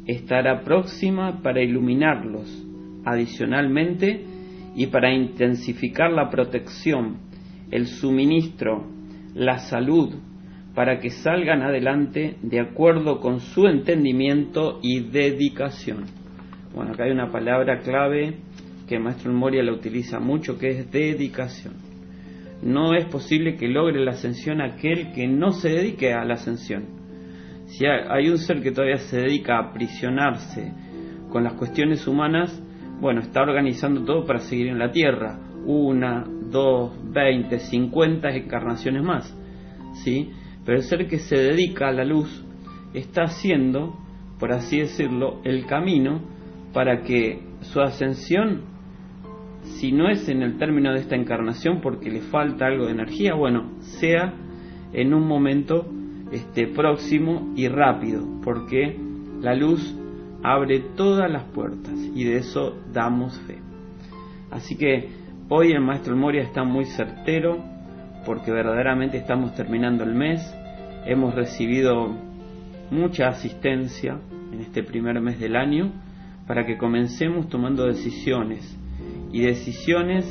estará 0.07 0.63
próxima 0.63 1.43
para 1.43 1.63
iluminarlos 1.63 2.67
adicionalmente 3.05 4.25
y 4.75 4.87
para 4.87 5.13
intensificar 5.13 6.13
la 6.13 6.31
protección, 6.31 7.19
el 7.71 7.87
suministro, 7.87 8.87
la 9.35 9.59
salud, 9.59 10.15
para 10.75 10.99
que 11.01 11.11
salgan 11.11 11.63
adelante 11.63 12.37
de 12.43 12.61
acuerdo 12.61 13.21
con 13.21 13.41
su 13.41 13.67
entendimiento 13.67 14.79
y 14.83 15.01
dedicación. 15.01 16.05
Bueno, 16.75 16.93
acá 16.93 17.05
hay 17.05 17.11
una 17.11 17.31
palabra 17.31 17.81
clave 17.81 18.37
que 18.89 18.97
el 18.97 19.03
maestro 19.03 19.33
Moria 19.33 19.63
la 19.63 19.73
utiliza 19.73 20.19
mucho, 20.19 20.59
que 20.59 20.69
es 20.69 20.91
dedicación. 20.91 21.75
No 22.63 22.95
es 22.95 23.05
posible 23.07 23.57
que 23.57 23.69
logre 23.69 24.03
la 24.03 24.13
ascensión 24.13 24.61
aquel 24.61 25.13
que 25.13 25.27
no 25.27 25.51
se 25.53 25.69
dedique 25.69 26.13
a 26.15 26.25
la 26.25 26.35
ascensión. 26.35 27.02
Si 27.73 27.87
hay 27.87 28.29
un 28.29 28.37
ser 28.37 28.63
que 28.63 28.71
todavía 28.71 28.99
se 28.99 29.17
dedica 29.17 29.57
a 29.57 29.71
aprisionarse 29.71 30.73
con 31.31 31.43
las 31.43 31.55
cuestiones 31.55 32.07
humanas, 32.07 32.63
bueno, 33.01 33.23
está 33.23 33.41
organizando 33.41 34.05
todo 34.05 34.27
para 34.27 34.41
seguir 34.41 34.69
en 34.69 34.79
la 34.79 34.93
Tierra. 34.93 35.39
Una, 35.65 36.25
dos, 36.51 36.93
veinte, 37.13 37.61
cincuenta 37.61 38.29
encarnaciones 38.29 39.03
más. 39.03 39.35
¿Sí? 40.05 40.31
Pero 40.67 40.77
el 40.77 40.85
ser 40.85 41.07
que 41.09 41.19
se 41.19 41.37
dedica 41.37 41.89
a 41.89 41.93
la 41.93 42.05
luz 42.05 42.45
está 42.93 43.23
haciendo, 43.23 43.97
por 44.39 44.53
así 44.53 44.79
decirlo, 44.79 45.41
el 45.45 45.65
camino 45.65 46.21
para 46.75 47.03
que 47.03 47.41
su 47.63 47.81
ascensión, 47.81 48.65
si 49.63 49.93
no 49.93 50.11
es 50.11 50.29
en 50.29 50.43
el 50.43 50.59
término 50.59 50.93
de 50.93 50.99
esta 50.99 51.17
encarnación 51.17 51.81
porque 51.81 52.11
le 52.11 52.21
falta 52.21 52.67
algo 52.67 52.85
de 52.85 52.93
energía, 52.93 53.35
bueno, 53.35 53.73
sea 53.81 54.35
en 54.93 55.15
un 55.15 55.27
momento 55.27 55.87
este, 56.33 56.67
próximo 56.67 57.53
y 57.57 57.69
rápido, 57.69 58.27
porque 58.43 58.97
la 59.41 59.55
luz 59.55 59.95
abre 60.43 60.81
todas 60.97 61.31
las 61.31 61.45
puertas 61.45 61.95
y 62.15 62.25
de 62.25 62.39
eso 62.39 62.77
damos 62.93 63.39
fe. 63.41 63.59
Así 64.51 64.77
que 64.77 65.11
hoy 65.49 65.73
el 65.73 65.81
maestro 65.81 66.17
Moria 66.17 66.43
está 66.43 66.65
muy 66.65 66.85
certero 66.87 67.63
porque 68.25 68.51
verdaderamente 68.51 69.19
estamos 69.19 69.55
terminando 69.55 70.05
el 70.05 70.15
mes, 70.15 70.41
hemos 71.07 71.35
recibido 71.35 72.15
mucha 72.91 73.29
asistencia 73.29 74.19
en 74.53 74.61
este 74.61 74.83
primer 74.83 75.21
mes 75.21 75.39
del 75.41 75.57
año 75.57 75.93
para 76.47 76.67
que 76.67 76.77
comencemos 76.77 77.49
tomando 77.49 77.87
decisiones 77.87 78.79
y 79.33 79.43
decisiones 79.43 80.25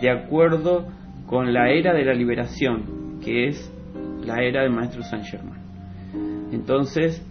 de 0.00 0.10
acuerdo 0.10 0.86
con 1.26 1.52
la 1.52 1.70
era 1.70 1.92
de 1.92 2.04
la 2.04 2.14
liberación, 2.14 3.20
que 3.22 3.48
es 3.48 3.72
la 4.28 4.42
era 4.42 4.62
del 4.62 4.70
maestro 4.70 5.02
San 5.02 5.24
Germán. 5.24 5.58
Entonces, 6.52 7.24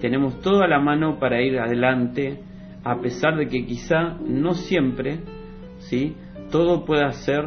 tenemos 0.00 0.40
toda 0.40 0.68
la 0.68 0.78
mano 0.78 1.18
para 1.18 1.40
ir 1.42 1.58
adelante, 1.58 2.40
a 2.84 3.00
pesar 3.00 3.36
de 3.36 3.48
que 3.48 3.64
quizá 3.64 4.18
no 4.26 4.54
siempre, 4.54 5.20
¿sí? 5.78 6.14
Todo 6.50 6.84
pueda 6.84 7.10
ser 7.12 7.44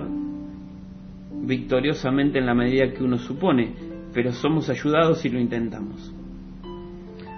victoriosamente 1.32 2.40
en 2.40 2.48
la 2.48 2.56
medida 2.56 2.92
que 2.92 3.04
uno 3.04 3.18
supone, 3.18 3.74
pero 4.14 4.32
somos 4.32 4.70
ayudados 4.70 5.20
si 5.20 5.30
lo 5.30 5.40
intentamos. 5.40 6.12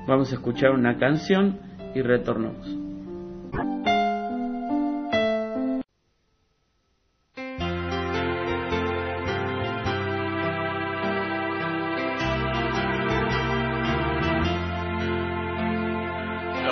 Vamos 0.07 0.31
a 0.31 0.35
escuchar 0.35 0.71
una 0.71 0.97
canción 0.97 1.57
y 1.93 2.01
retornamos. 2.01 3.96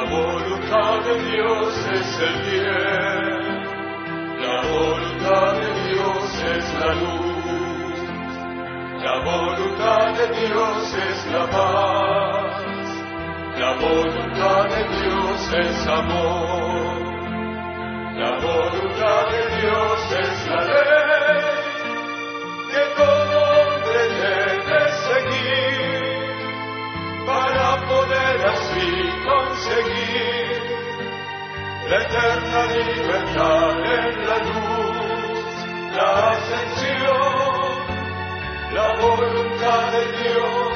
La 0.06 0.12
voluntad 0.12 1.02
de 1.02 1.16
Dios 1.32 1.74
es 1.92 2.20
el 2.20 2.36
bien, 2.44 3.64
la 4.40 4.62
voluntad 4.70 5.54
de 5.54 5.70
Dios 5.90 6.44
es 6.44 6.74
la 6.76 6.94
luz, 6.94 7.98
la 9.02 9.16
voluntad 9.26 10.14
de 10.14 10.28
Dios 10.28 10.94
es 10.94 11.26
la 11.32 11.46
paz, 11.50 12.54
la 13.58 13.74
voluntad 13.82 14.64
de 14.70 14.84
Dios 14.96 15.54
es 15.54 15.88
amor, 15.88 17.02
la 18.16 18.32
voluntad 18.46 19.28
de 19.32 19.42
Dios 19.60 20.12
es 20.20 20.48
la 20.50 20.62
ley. 20.62 21.66
De 22.74 22.84
conseguir 29.66 30.62
la 31.90 31.98
eterna 31.98 32.62
libertad 32.66 33.74
en 33.94 34.14
la 34.28 34.38
luz, 34.38 35.46
la 35.96 36.10
ascensión, 36.32 37.74
la 38.74 38.88
voluntad 39.02 39.92
de 39.92 40.04
Dios 40.22 40.74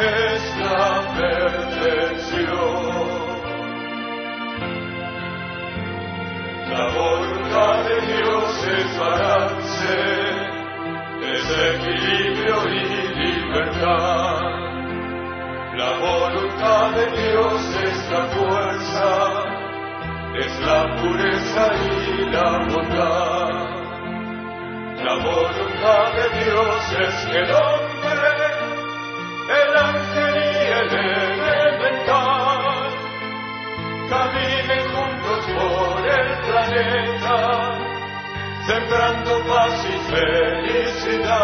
es 0.00 0.40
la 0.58 0.86
perfección. 1.16 2.94
La 6.70 6.84
voluntad 6.88 7.84
de 7.84 7.96
Dios 8.00 8.64
es 8.66 8.98
balance, 8.98 9.96
es 11.22 11.44
equilibrio 11.74 12.56
y 12.68 12.74
libertad. 13.14 14.63
La 15.76 15.90
voluntad 15.98 16.90
de 16.92 17.06
Dios 17.20 17.76
es 17.82 18.08
la 18.08 18.26
fuerza, 18.26 19.08
es 20.38 20.60
la 20.60 20.96
pureza 21.02 21.64
y 21.74 22.30
la 22.30 22.50
bondad. 22.68 23.50
La 25.02 25.14
voluntad 25.16 26.12
de 26.14 26.26
Dios 26.44 26.92
es 26.92 27.14
que 27.26 27.38
el 27.38 27.50
hombre, 27.50 28.30
el 29.50 29.76
ángel 29.76 30.34
y 30.36 30.64
el 30.78 30.90
elemental 31.10 32.14
caminen 34.10 34.84
juntos 34.94 35.42
por 35.58 36.06
el 36.06 36.28
planeta, 36.46 37.38
sembrando 38.64 39.32
paz 39.48 39.86
y 39.86 39.96
felicidad 40.12 41.34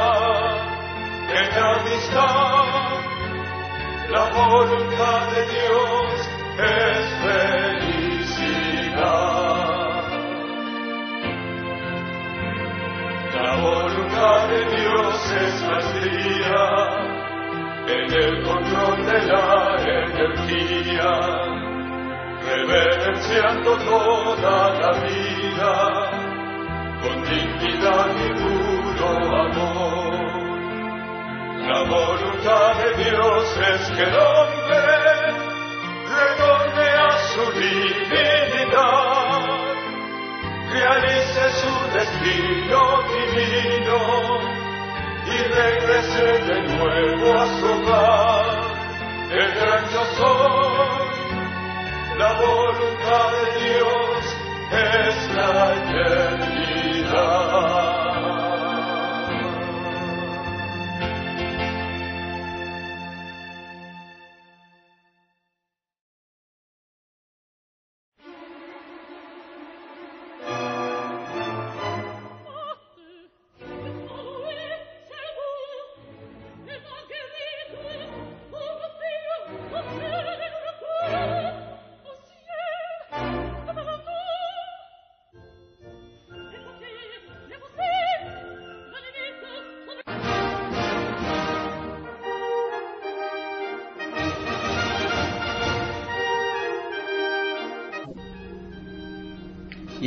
en 1.34 1.48
amistad 1.58 3.09
la 4.10 4.24
voluntad 4.30 5.30
de 5.30 5.42
Dios 5.46 6.28
es 6.58 7.06
felicidad. 7.22 8.50
La 13.34 13.56
voluntad 13.56 14.48
de 14.48 14.60
Dios 14.76 15.32
es 15.32 15.62
maestría 15.62 16.64
en 17.86 18.12
el 18.12 18.42
control 18.42 19.06
de 19.06 19.18
la 19.26 19.76
energía, 19.78 21.12
reverenciando 22.44 23.76
toda 23.78 24.56
la 24.80 24.92
vida 25.02 25.72
con 27.02 27.16
dignidad 27.22 28.08
y 28.16 28.59
voces 33.60 33.90
que 33.96 34.02
el 34.02 34.16
hombre 34.16 34.80
retorne 36.08 36.88
a 36.88 37.10
su 37.32 37.52
divinidad, 37.52 39.40
realice 40.72 41.42
su 41.60 41.72
destino 41.92 42.80
divino 43.12 44.00
y 45.26 45.38
regrese 45.54 46.26
de 46.44 46.58
nuevo 46.76 47.26
a 47.38 47.46
su 47.58 47.66
hogar. 47.66 48.46
El 49.30 49.48
gran 49.54 49.82
yo 49.90 50.04
soy, 50.16 51.08
la 52.18 52.32
voluntad 52.32 53.26
de 53.32 53.44
Dios 53.60 54.18
es 54.72 55.34
la 55.34 55.48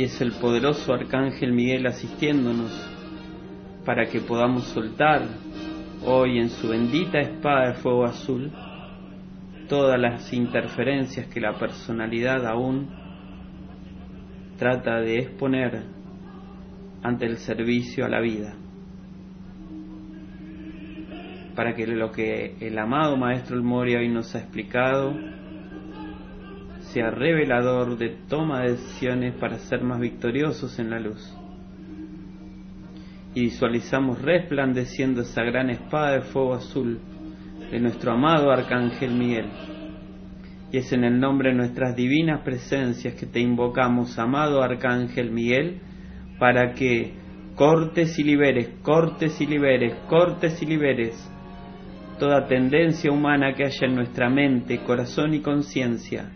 es 0.04 0.20
el 0.20 0.32
poderoso 0.32 0.92
Arcángel 0.92 1.52
Miguel 1.52 1.86
asistiéndonos 1.86 2.70
para 3.86 4.06
que 4.06 4.20
podamos 4.20 4.64
soltar 4.64 5.22
hoy 6.04 6.38
en 6.38 6.50
su 6.50 6.68
bendita 6.68 7.20
espada 7.20 7.68
de 7.68 7.74
fuego 7.74 8.04
azul 8.04 8.52
todas 9.66 9.98
las 9.98 10.30
interferencias 10.32 11.26
que 11.28 11.40
la 11.40 11.58
personalidad 11.58 12.46
aún 12.46 12.90
trata 14.58 15.00
de 15.00 15.20
exponer 15.20 15.84
ante 17.02 17.24
el 17.24 17.38
servicio 17.38 18.04
a 18.04 18.10
la 18.10 18.20
vida. 18.20 18.54
Para 21.56 21.74
que 21.74 21.86
lo 21.86 22.12
que 22.12 22.56
el 22.60 22.78
amado 22.78 23.16
Maestro 23.16 23.56
El 23.56 23.62
Moria 23.62 24.00
hoy 24.00 24.08
nos 24.08 24.34
ha 24.34 24.40
explicado 24.40 25.14
sea 26.94 27.10
revelador 27.10 27.98
de 27.98 28.10
toma 28.28 28.62
de 28.62 28.70
decisiones 28.70 29.34
para 29.34 29.58
ser 29.58 29.82
más 29.82 29.98
victoriosos 29.98 30.78
en 30.78 30.90
la 30.90 31.00
luz. 31.00 31.36
Y 33.34 33.40
visualizamos 33.40 34.22
resplandeciendo 34.22 35.22
esa 35.22 35.42
gran 35.42 35.70
espada 35.70 36.12
de 36.12 36.20
fuego 36.20 36.54
azul 36.54 37.00
de 37.68 37.80
nuestro 37.80 38.12
amado 38.12 38.52
Arcángel 38.52 39.10
Miguel. 39.10 39.46
Y 40.70 40.76
es 40.76 40.92
en 40.92 41.02
el 41.02 41.18
nombre 41.18 41.50
de 41.50 41.56
nuestras 41.56 41.96
divinas 41.96 42.42
presencias 42.44 43.14
que 43.14 43.26
te 43.26 43.40
invocamos, 43.40 44.16
amado 44.16 44.62
Arcángel 44.62 45.32
Miguel, 45.32 45.80
para 46.38 46.74
que 46.74 47.12
cortes 47.56 48.16
y 48.20 48.22
liberes, 48.22 48.68
cortes 48.82 49.40
y 49.40 49.46
liberes, 49.46 49.94
cortes 50.08 50.62
y 50.62 50.66
liberes 50.66 51.30
toda 52.20 52.46
tendencia 52.46 53.10
humana 53.10 53.54
que 53.54 53.64
haya 53.64 53.88
en 53.88 53.96
nuestra 53.96 54.30
mente, 54.30 54.78
corazón 54.84 55.34
y 55.34 55.40
conciencia 55.40 56.30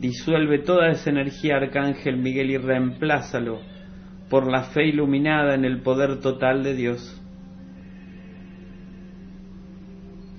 Disuelve 0.00 0.60
toda 0.60 0.88
esa 0.88 1.10
energía, 1.10 1.56
Arcángel 1.56 2.16
Miguel, 2.16 2.50
y 2.50 2.56
reemplázalo 2.56 3.60
por 4.30 4.50
la 4.50 4.62
fe 4.62 4.86
iluminada 4.86 5.54
en 5.54 5.66
el 5.66 5.82
poder 5.82 6.20
total 6.20 6.62
de 6.62 6.74
Dios. 6.74 7.22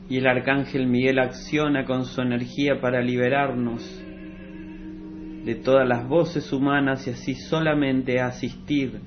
Y 0.10 0.17
el 0.17 0.26
Arcángel 0.26 0.88
Miguel 0.88 1.19
acciona 1.19 1.86
con 1.86 2.06
su 2.06 2.21
energía 2.21 2.82
para 2.82 3.02
liberarnos 3.02 3.84
de 5.45 5.56
todas 5.56 5.88
las 5.88 6.08
voces 6.08 6.52
humanas 6.52 7.08
y 7.08 7.12
así 7.12 7.36
solamente 7.36 8.19
asistir, 8.19 9.00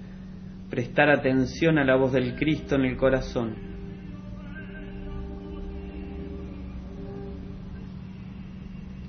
prestar 0.70 1.10
atención 1.10 1.78
a 1.78 1.84
la 1.84 1.96
voz 1.96 2.12
del 2.12 2.36
Cristo 2.36 2.76
en 2.76 2.84
el 2.84 2.96
corazón 2.96 3.73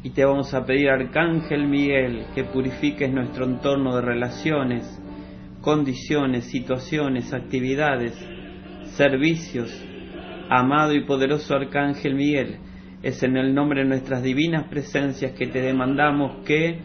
y 0.06 0.12
te 0.12 0.24
vamos 0.24 0.54
a 0.54 0.64
pedir, 0.68 0.92
Arcángel 0.92 1.66
Miguel, 1.66 2.28
que 2.36 2.44
purifiques 2.44 3.12
nuestro 3.12 3.46
entorno 3.46 3.96
de 3.96 4.04
relaciones, 4.04 5.02
condiciones, 5.62 6.46
situaciones, 6.46 7.34
actividades, 7.34 8.14
servicios. 8.92 9.74
Amado 10.48 10.94
y 10.94 11.06
poderoso 11.06 11.56
Arcángel 11.56 12.14
Miguel, 12.14 12.58
es 13.02 13.24
en 13.24 13.36
el 13.36 13.56
nombre 13.56 13.82
de 13.82 13.90
nuestras 13.90 14.22
divinas 14.22 14.68
presencias 14.68 15.32
que 15.32 15.48
te 15.48 15.60
demandamos 15.60 16.46
que 16.46 16.82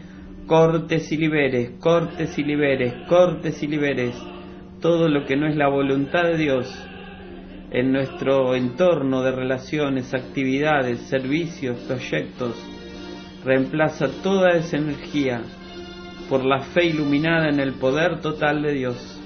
cortes 0.47 1.11
y 1.11 1.17
liberes, 1.17 1.73
cortes 1.79 2.39
y 2.39 2.43
liberes, 2.43 3.07
cortes 3.07 3.61
y 3.61 3.67
liberes 3.67 4.19
todo 4.79 5.07
lo 5.07 5.27
que 5.27 5.37
no 5.37 5.45
es 5.45 5.55
la 5.55 5.67
voluntad 5.67 6.23
de 6.23 6.37
Dios 6.37 6.87
en 7.69 7.91
nuestro 7.91 8.55
entorno 8.55 9.21
de 9.21 9.31
relaciones, 9.31 10.11
actividades, 10.15 11.01
servicios, 11.01 11.77
proyectos, 11.81 12.80
reemplaza 13.43 14.07
toda 14.21 14.51
esa 14.51 14.77
energía 14.77 15.41
por 16.29 16.45
la 16.45 16.61
fe 16.61 16.85
iluminada 16.85 17.49
en 17.49 17.59
el 17.59 17.73
poder 17.73 18.21
total 18.21 18.61
de 18.61 18.73
Dios. 18.73 19.17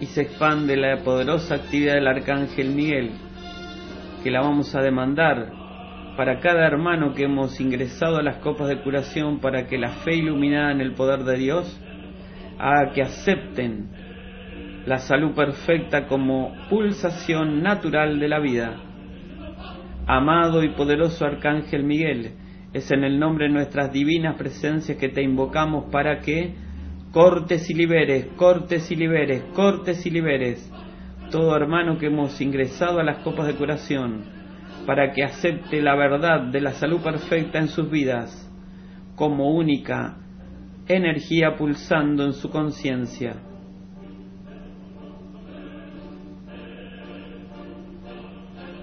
Y 0.00 0.06
se 0.06 0.22
expande 0.22 0.76
la 0.76 1.02
poderosa 1.02 1.54
actividad 1.54 1.94
del 1.94 2.08
Arcángel 2.08 2.70
Miguel, 2.70 3.12
que 4.22 4.30
la 4.30 4.40
vamos 4.40 4.74
a 4.74 4.82
demandar 4.82 5.52
para 6.16 6.40
cada 6.40 6.66
hermano 6.66 7.14
que 7.14 7.24
hemos 7.24 7.60
ingresado 7.60 8.18
a 8.18 8.22
las 8.22 8.36
copas 8.36 8.68
de 8.68 8.82
curación 8.82 9.40
para 9.40 9.66
que 9.66 9.78
la 9.78 9.90
fe 9.90 10.16
iluminada 10.16 10.72
en 10.72 10.80
el 10.80 10.92
poder 10.92 11.24
de 11.24 11.36
Dios 11.38 11.80
haga 12.58 12.92
que 12.92 13.02
acepten 13.02 13.88
la 14.86 14.98
salud 14.98 15.34
perfecta 15.34 16.06
como 16.06 16.54
pulsación 16.68 17.62
natural 17.62 18.20
de 18.20 18.28
la 18.28 18.38
vida 18.38 18.93
Amado 20.06 20.62
y 20.62 20.70
poderoso 20.70 21.24
Arcángel 21.24 21.84
Miguel, 21.84 22.32
es 22.72 22.90
en 22.90 23.04
el 23.04 23.18
nombre 23.18 23.46
de 23.46 23.52
nuestras 23.52 23.92
divinas 23.92 24.36
presencias 24.36 24.98
que 24.98 25.08
te 25.08 25.22
invocamos 25.22 25.90
para 25.90 26.20
que 26.20 26.54
cortes 27.12 27.70
y 27.70 27.74
liberes, 27.74 28.26
cortes 28.36 28.90
y 28.90 28.96
liberes, 28.96 29.42
cortes 29.54 30.04
y 30.04 30.10
liberes 30.10 30.70
todo 31.30 31.56
hermano 31.56 31.98
que 31.98 32.06
hemos 32.06 32.40
ingresado 32.40 33.00
a 33.00 33.02
las 33.02 33.24
copas 33.24 33.46
de 33.48 33.56
curación, 33.56 34.24
para 34.86 35.12
que 35.12 35.24
acepte 35.24 35.82
la 35.82 35.96
verdad 35.96 36.42
de 36.52 36.60
la 36.60 36.72
salud 36.72 37.00
perfecta 37.00 37.58
en 37.58 37.66
sus 37.66 37.90
vidas 37.90 38.40
como 39.16 39.50
única 39.50 40.16
energía 40.86 41.56
pulsando 41.56 42.24
en 42.24 42.34
su 42.34 42.50
conciencia 42.50 43.36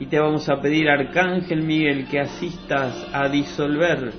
y 0.02 0.08
te 0.08 0.18
vamos 0.18 0.50
a 0.50 0.60
pedir, 0.60 0.90
Arcángel 0.90 1.62
Miguel, 1.62 2.08
que 2.10 2.20
asistas 2.20 3.08
a 3.14 3.30
disolver 3.30 4.12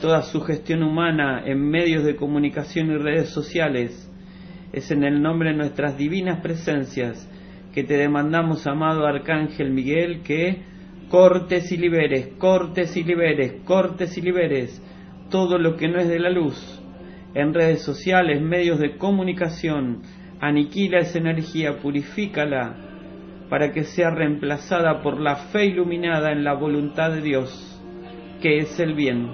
toda 0.00 0.22
sugestión 0.22 0.82
humana 0.82 1.42
en 1.44 1.60
medios 1.60 2.04
de 2.04 2.16
comunicación 2.16 2.90
y 2.90 2.96
redes 2.96 3.28
sociales. 3.28 4.10
Es 4.72 4.90
en 4.90 5.04
el 5.04 5.20
nombre 5.20 5.50
de 5.50 5.58
nuestras 5.58 5.98
divinas 5.98 6.40
presencias 6.40 7.30
que 7.74 7.84
te 7.84 7.98
demandamos, 7.98 8.66
amado 8.66 9.06
Arcángel 9.06 9.70
Miguel, 9.70 10.22
que 10.22 10.62
cortes 11.10 11.70
y 11.70 11.76
liberes, 11.76 12.28
cortes 12.38 12.96
y 12.96 13.04
liberes, 13.04 13.60
cortes 13.66 14.16
y 14.16 14.22
liberes 14.22 14.82
todo 15.28 15.58
lo 15.58 15.76
que 15.76 15.88
no 15.88 16.00
es 16.00 16.08
de 16.08 16.18
la 16.18 16.30
luz 16.30 16.80
en 17.34 17.52
redes 17.52 17.82
sociales, 17.82 18.40
medios 18.40 18.78
de 18.78 18.96
comunicación. 18.96 20.00
Aniquila 20.40 21.00
esa 21.00 21.18
energía, 21.18 21.76
purifícala 21.76 22.89
para 23.50 23.72
que 23.72 23.82
sea 23.82 24.10
reemplazada 24.10 25.02
por 25.02 25.20
la 25.20 25.34
fe 25.36 25.66
iluminada 25.66 26.30
en 26.30 26.44
la 26.44 26.54
voluntad 26.54 27.10
de 27.10 27.20
Dios, 27.20 27.82
que 28.40 28.58
es 28.58 28.78
el 28.78 28.94
bien, 28.94 29.28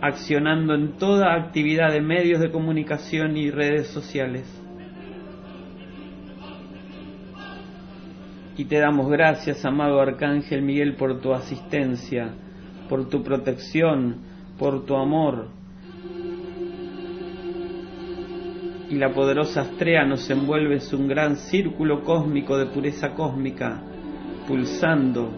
accionando 0.00 0.74
en 0.74 0.96
toda 0.98 1.34
actividad 1.34 1.92
de 1.92 2.00
medios 2.00 2.38
de 2.40 2.52
comunicación 2.52 3.36
y 3.36 3.50
redes 3.50 3.88
sociales. 3.88 4.46
Y 8.56 8.64
te 8.66 8.78
damos 8.78 9.10
gracias, 9.10 9.64
amado 9.64 10.00
Arcángel 10.00 10.62
Miguel, 10.62 10.94
por 10.94 11.20
tu 11.20 11.34
asistencia, 11.34 12.34
por 12.88 13.08
tu 13.08 13.24
protección, 13.24 14.18
por 14.58 14.84
tu 14.86 14.96
amor, 14.96 15.57
y 18.90 18.94
la 18.96 19.12
poderosa 19.12 19.62
estrella 19.62 20.04
nos 20.04 20.28
envuelve 20.30 20.76
en 20.76 21.00
un 21.00 21.08
gran 21.08 21.36
círculo 21.36 22.02
cósmico 22.02 22.56
de 22.56 22.66
pureza 22.66 23.14
cósmica, 23.14 23.82
pulsando 24.46 25.30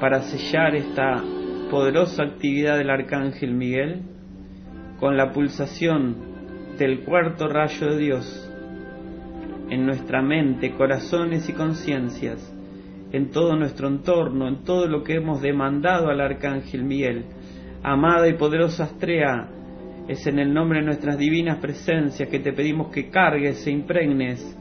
para 0.00 0.22
sellar 0.22 0.74
esta 0.74 1.22
poderosa 1.70 2.24
actividad 2.24 2.78
del 2.78 2.90
Arcángel 2.90 3.54
Miguel 3.54 4.02
con 4.98 5.16
la 5.16 5.32
pulsación 5.32 6.16
del 6.78 7.04
cuarto 7.04 7.46
rayo 7.46 7.90
de 7.90 7.98
Dios 7.98 8.50
en 9.70 9.86
nuestra 9.86 10.20
mente, 10.20 10.72
corazones 10.72 11.48
y 11.48 11.52
conciencias, 11.52 12.54
en 13.12 13.30
todo 13.30 13.54
nuestro 13.56 13.86
entorno, 13.86 14.48
en 14.48 14.64
todo 14.64 14.88
lo 14.88 15.04
que 15.04 15.14
hemos 15.14 15.40
demandado 15.40 16.08
al 16.08 16.20
Arcángel 16.20 16.82
Miguel. 16.82 17.26
Amada 17.82 18.28
y 18.28 18.34
poderosa 18.34 18.84
estrella, 18.84 19.48
es 20.10 20.26
en 20.26 20.40
el 20.40 20.52
nombre 20.52 20.80
de 20.80 20.86
nuestras 20.86 21.16
divinas 21.16 21.58
presencias 21.58 22.28
que 22.28 22.40
te 22.40 22.52
pedimos 22.52 22.90
que 22.90 23.10
cargues 23.10 23.64
e 23.64 23.70
impregnes 23.70 24.56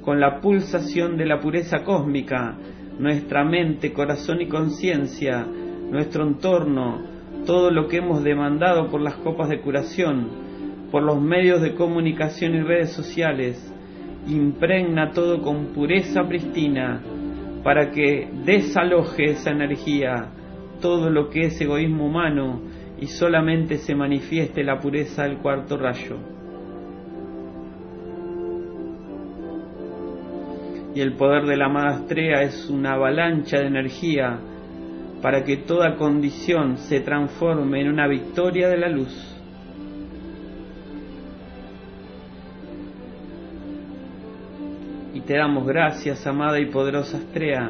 con 0.00 0.20
la 0.20 0.40
pulsación 0.40 1.16
de 1.16 1.26
la 1.26 1.40
pureza 1.40 1.82
cósmica 1.82 2.56
nuestra 3.00 3.42
mente, 3.42 3.92
corazón 3.92 4.42
y 4.42 4.46
conciencia, 4.46 5.44
nuestro 5.90 6.24
entorno, 6.24 7.00
todo 7.44 7.72
lo 7.72 7.88
que 7.88 7.96
hemos 7.96 8.22
demandado 8.22 8.88
por 8.90 9.00
las 9.00 9.14
copas 9.14 9.48
de 9.48 9.60
curación, 9.60 10.28
por 10.92 11.02
los 11.02 11.20
medios 11.20 11.62
de 11.62 11.74
comunicación 11.74 12.54
y 12.54 12.62
redes 12.62 12.92
sociales. 12.92 13.74
Impregna 14.28 15.10
todo 15.10 15.42
con 15.42 15.72
pureza 15.72 16.28
pristina 16.28 17.02
para 17.64 17.90
que 17.90 18.28
desaloje 18.44 19.32
esa 19.32 19.50
energía, 19.50 20.28
todo 20.80 21.10
lo 21.10 21.28
que 21.28 21.46
es 21.46 21.60
egoísmo 21.60 22.06
humano, 22.06 22.60
y 23.02 23.08
solamente 23.08 23.78
se 23.78 23.96
manifieste 23.96 24.62
la 24.62 24.78
pureza 24.78 25.24
del 25.24 25.38
cuarto 25.38 25.76
rayo. 25.76 26.18
Y 30.94 31.00
el 31.00 31.14
poder 31.14 31.46
de 31.46 31.56
la 31.56 31.66
amada 31.66 31.96
estrella 31.96 32.42
es 32.42 32.70
una 32.70 32.92
avalancha 32.92 33.58
de 33.58 33.66
energía 33.66 34.38
para 35.20 35.42
que 35.42 35.56
toda 35.56 35.96
condición 35.96 36.76
se 36.76 37.00
transforme 37.00 37.80
en 37.80 37.88
una 37.88 38.06
victoria 38.06 38.68
de 38.68 38.78
la 38.78 38.88
luz. 38.88 39.36
Y 45.12 45.22
te 45.22 45.38
damos 45.38 45.66
gracias, 45.66 46.24
amada 46.24 46.60
y 46.60 46.66
poderosa 46.66 47.18
estrella, 47.18 47.68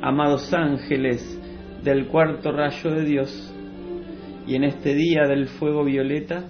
amados 0.00 0.54
ángeles 0.54 1.38
del 1.84 2.06
cuarto 2.06 2.50
rayo 2.50 2.92
de 2.92 3.04
Dios. 3.04 3.54
Y 4.50 4.56
en 4.56 4.64
este 4.64 4.96
día 4.96 5.28
del 5.28 5.46
fuego 5.46 5.84
violeta 5.84 6.42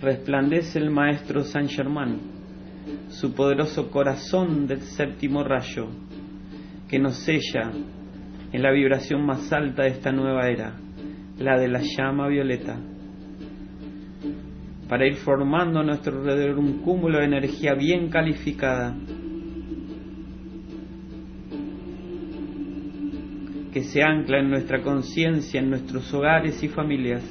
resplandece 0.00 0.78
el 0.78 0.88
Maestro 0.88 1.42
San 1.42 1.68
Germán, 1.68 2.18
su 3.10 3.34
poderoso 3.34 3.90
corazón 3.90 4.66
del 4.66 4.80
séptimo 4.80 5.44
rayo, 5.44 5.88
que 6.88 6.98
nos 6.98 7.18
sella 7.18 7.70
en 8.52 8.62
la 8.62 8.72
vibración 8.72 9.26
más 9.26 9.52
alta 9.52 9.82
de 9.82 9.90
esta 9.90 10.12
nueva 10.12 10.48
era, 10.48 10.72
la 11.38 11.60
de 11.60 11.68
la 11.68 11.82
llama 11.82 12.28
violeta, 12.28 12.80
para 14.88 15.06
ir 15.06 15.16
formando 15.16 15.80
a 15.80 15.84
nuestro 15.84 16.20
alrededor 16.20 16.58
un 16.58 16.78
cúmulo 16.78 17.18
de 17.18 17.26
energía 17.26 17.74
bien 17.74 18.08
calificada 18.08 18.96
que 23.72 23.84
se 23.84 24.02
ancla 24.02 24.40
en 24.40 24.50
nuestra 24.50 24.82
conciencia, 24.82 25.60
en 25.60 25.70
nuestros 25.70 26.12
hogares 26.12 26.62
y 26.62 26.68
familias, 26.68 27.24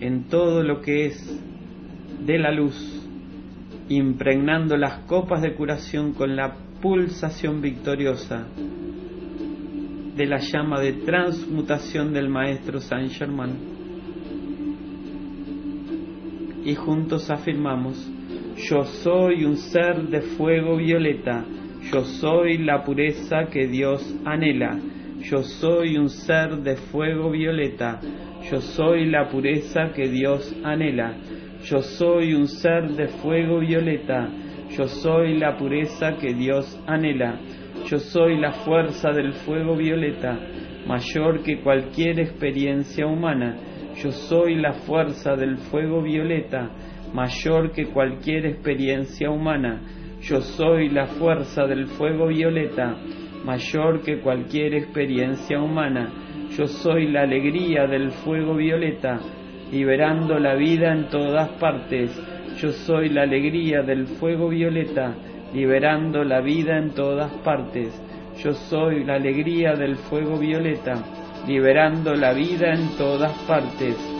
en 0.00 0.24
todo 0.24 0.62
lo 0.62 0.80
que 0.80 1.06
es 1.06 1.42
de 2.24 2.38
la 2.38 2.50
luz, 2.52 2.74
impregnando 3.88 4.76
las 4.76 5.00
copas 5.00 5.42
de 5.42 5.54
curación 5.54 6.14
con 6.14 6.36
la 6.36 6.56
pulsación 6.80 7.60
victoriosa 7.60 8.46
de 10.16 10.26
la 10.26 10.38
llama 10.38 10.80
de 10.80 10.94
transmutación 10.94 12.14
del 12.14 12.30
Maestro 12.30 12.80
Saint 12.80 13.12
Germain. 13.12 13.76
Y 16.64 16.74
juntos 16.74 17.30
afirmamos, 17.30 18.10
yo 18.56 18.84
soy 18.84 19.44
un 19.44 19.56
ser 19.56 20.08
de 20.08 20.22
fuego 20.22 20.78
violeta, 20.78 21.44
yo 21.92 22.04
soy 22.04 22.58
la 22.58 22.82
pureza 22.82 23.46
que 23.52 23.66
Dios 23.66 24.02
anhela. 24.24 24.78
Yo 25.20 25.42
soy 25.42 25.96
un 25.96 26.08
ser 26.08 26.56
de 26.56 26.76
fuego 26.76 27.30
violeta. 27.30 28.00
Yo 28.50 28.60
soy 28.60 29.06
la 29.06 29.28
pureza 29.28 29.92
que 29.94 30.08
Dios 30.08 30.54
anhela. 30.64 31.16
Yo 31.64 31.80
soy 31.80 32.34
un 32.34 32.46
ser 32.48 32.90
de 32.90 33.08
fuego 33.08 33.60
violeta. 33.60 34.28
Yo 34.70 34.86
soy 34.88 35.38
la 35.38 35.56
pureza 35.56 36.16
que 36.16 36.34
Dios 36.34 36.78
anhela. 36.86 37.38
Yo 37.86 37.98
soy 37.98 38.38
la 38.38 38.52
fuerza 38.52 39.12
del 39.12 39.32
fuego 39.32 39.76
violeta, 39.76 40.36
mayor 40.88 41.42
que 41.44 41.60
cualquier 41.60 42.18
experiencia 42.18 43.06
humana. 43.06 43.56
Yo 44.02 44.10
soy 44.10 44.56
la 44.56 44.72
fuerza 44.72 45.36
del 45.36 45.56
fuego 45.56 46.02
violeta, 46.02 46.68
mayor 47.14 47.70
que 47.70 47.86
cualquier 47.86 48.46
experiencia 48.46 49.30
humana. 49.30 49.80
Yo 50.28 50.40
soy 50.40 50.88
la 50.88 51.06
fuerza 51.06 51.66
del 51.66 51.86
fuego 51.86 52.26
violeta, 52.26 52.96
mayor 53.44 54.02
que 54.02 54.18
cualquier 54.18 54.74
experiencia 54.74 55.60
humana. 55.60 56.10
Yo 56.50 56.66
soy 56.66 57.12
la 57.12 57.22
alegría 57.22 57.86
del 57.86 58.10
fuego 58.10 58.56
violeta, 58.56 59.20
liberando 59.70 60.40
la 60.40 60.56
vida 60.56 60.92
en 60.92 61.08
todas 61.10 61.48
partes. 61.60 62.10
Yo 62.60 62.72
soy 62.72 63.08
la 63.10 63.22
alegría 63.22 63.82
del 63.82 64.08
fuego 64.08 64.48
violeta, 64.48 65.14
liberando 65.54 66.24
la 66.24 66.40
vida 66.40 66.76
en 66.76 66.90
todas 66.90 67.30
partes. 67.44 67.94
Yo 68.42 68.52
soy 68.52 69.04
la 69.04 69.14
alegría 69.14 69.74
del 69.74 69.94
fuego 69.94 70.38
violeta, 70.38 71.04
liberando 71.46 72.16
la 72.16 72.32
vida 72.32 72.74
en 72.74 72.96
todas 72.96 73.32
partes. 73.46 74.15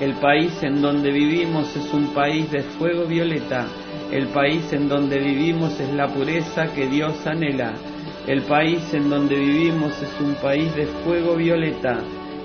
El 0.00 0.14
país 0.14 0.62
en 0.62 0.80
donde 0.80 1.12
vivimos 1.12 1.76
es 1.76 1.92
un 1.92 2.14
país 2.14 2.50
de 2.50 2.62
fuego 2.62 3.04
violeta, 3.04 3.66
el 4.10 4.28
país 4.28 4.72
en 4.72 4.88
donde 4.88 5.18
vivimos 5.18 5.78
es 5.78 5.92
la 5.92 6.08
pureza 6.08 6.72
que 6.72 6.86
Dios 6.86 7.26
anhela. 7.26 7.74
El 8.26 8.42
país 8.42 8.82
en 8.94 9.10
donde 9.10 9.36
vivimos 9.36 9.92
es 10.02 10.20
un 10.20 10.34
país 10.36 10.74
de 10.74 10.86
fuego 11.04 11.36
violeta. 11.36 11.98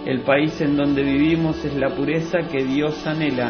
El 0.06 0.22
país 0.22 0.60
en 0.60 0.76
donde 0.76 1.01
vivimos 1.01 1.64
es 1.64 1.74
la 1.76 1.89
pureza 1.89 2.39
que 2.51 2.64
Dios 2.64 3.08
anhela. 3.08 3.49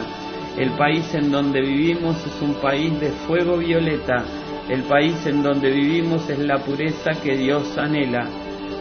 El 0.56 0.70
país 0.78 1.14
en 1.16 1.32
donde 1.32 1.62
vivimos 1.62 2.16
es 2.26 2.41
un 2.41 2.53
país 2.62 2.97
de 3.01 3.10
fuego 3.28 3.58
violeta. 3.58 4.24
El 4.70 4.84
país 4.84 5.26
en 5.26 5.41
donde 5.41 5.72
vivimos 5.72 6.30
es 6.30 6.39
la 6.39 6.60
pureza 6.60 7.12
que 7.24 7.36
Dios 7.36 7.78
anhela. 7.78 8.28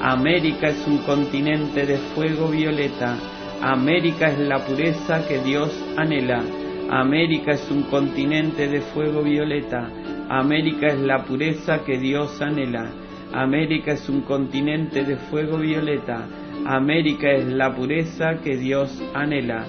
América 0.01 0.69
es 0.69 0.87
un 0.87 0.99
continente 0.99 1.87
de 1.87 1.97
fuego 2.15 2.49
violeta. 2.49 3.17
América 3.65 4.29
es 4.29 4.39
la 4.41 4.59
pureza 4.67 5.27
que 5.27 5.39
Dios 5.39 5.73
anhela. 5.97 6.45
América 6.91 7.53
es 7.53 7.71
un 7.71 7.85
continente 7.85 8.69
de 8.69 8.83
fuego 8.83 9.23
violeta. 9.23 9.89
América 10.29 10.89
es 10.89 10.99
la 10.99 11.25
pureza 11.25 11.83
que 11.83 11.97
Dios 11.97 12.43
anhela. 12.43 12.91
América 13.33 13.93
es 13.93 14.07
un 14.11 14.21
continente 14.21 15.03
de 15.05 15.17
fuego 15.17 15.57
violeta. 15.57 16.27
América 16.67 17.33
es 17.33 17.47
la 17.47 17.75
pureza 17.75 18.35
que 18.45 18.59
Dios 18.59 19.03
anhela. 19.15 19.65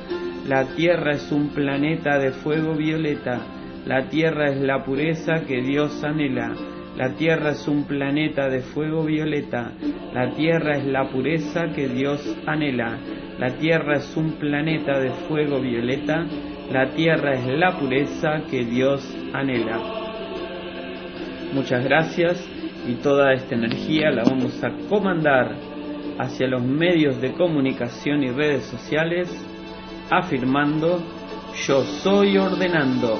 La 0.46 0.66
Tierra 0.76 1.14
es 1.14 1.32
un 1.32 1.48
planeta 1.54 2.20
de 2.20 2.32
fuego 2.32 2.74
violeta. 2.74 3.40
La 3.86 4.10
Tierra 4.10 4.50
es 4.50 4.60
la 4.60 4.84
pureza 4.84 5.46
que 5.48 5.62
Dios 5.62 6.04
anhela. 6.04 6.54
La 6.96 7.14
Tierra 7.16 7.52
es 7.52 7.68
un 7.68 7.86
planeta 7.86 8.50
de 8.50 8.62
fuego 8.62 9.04
violeta. 9.04 9.72
La 10.14 10.32
Tierra 10.32 10.78
es 10.78 10.86
la 10.86 11.10
pureza 11.10 11.74
que 11.74 11.88
Dios 11.88 12.22
anhela. 12.46 12.98
La 13.38 13.58
Tierra 13.58 13.98
es 13.98 14.16
un 14.16 14.34
planeta 14.34 15.00
de 15.00 15.12
fuego 15.28 15.60
violeta. 15.60 16.26
La 16.72 16.90
tierra 16.90 17.36
es 17.36 17.46
la 17.48 17.78
pureza 17.78 18.42
que 18.50 18.66
Dios 18.66 19.02
anhela. 19.34 19.80
Muchas 21.54 21.84
gracias 21.84 22.44
y 22.88 22.96
toda 22.96 23.34
esta 23.34 23.54
energía 23.54 24.10
la 24.10 24.24
vamos 24.24 24.64
a 24.64 24.72
comandar 24.90 25.56
hacia 26.18 26.48
los 26.48 26.64
medios 26.64 27.22
de 27.22 27.34
comunicación 27.34 28.24
y 28.24 28.32
redes 28.32 28.64
sociales 28.64 29.30
afirmando 30.10 31.02
yo 31.68 31.84
soy 31.84 32.38
ordenando 32.38 33.20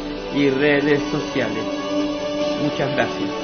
y 0.35 0.49
redes 0.49 1.01
sociales. 1.11 1.63
Muchas 2.61 2.93
gracias. 2.95 3.40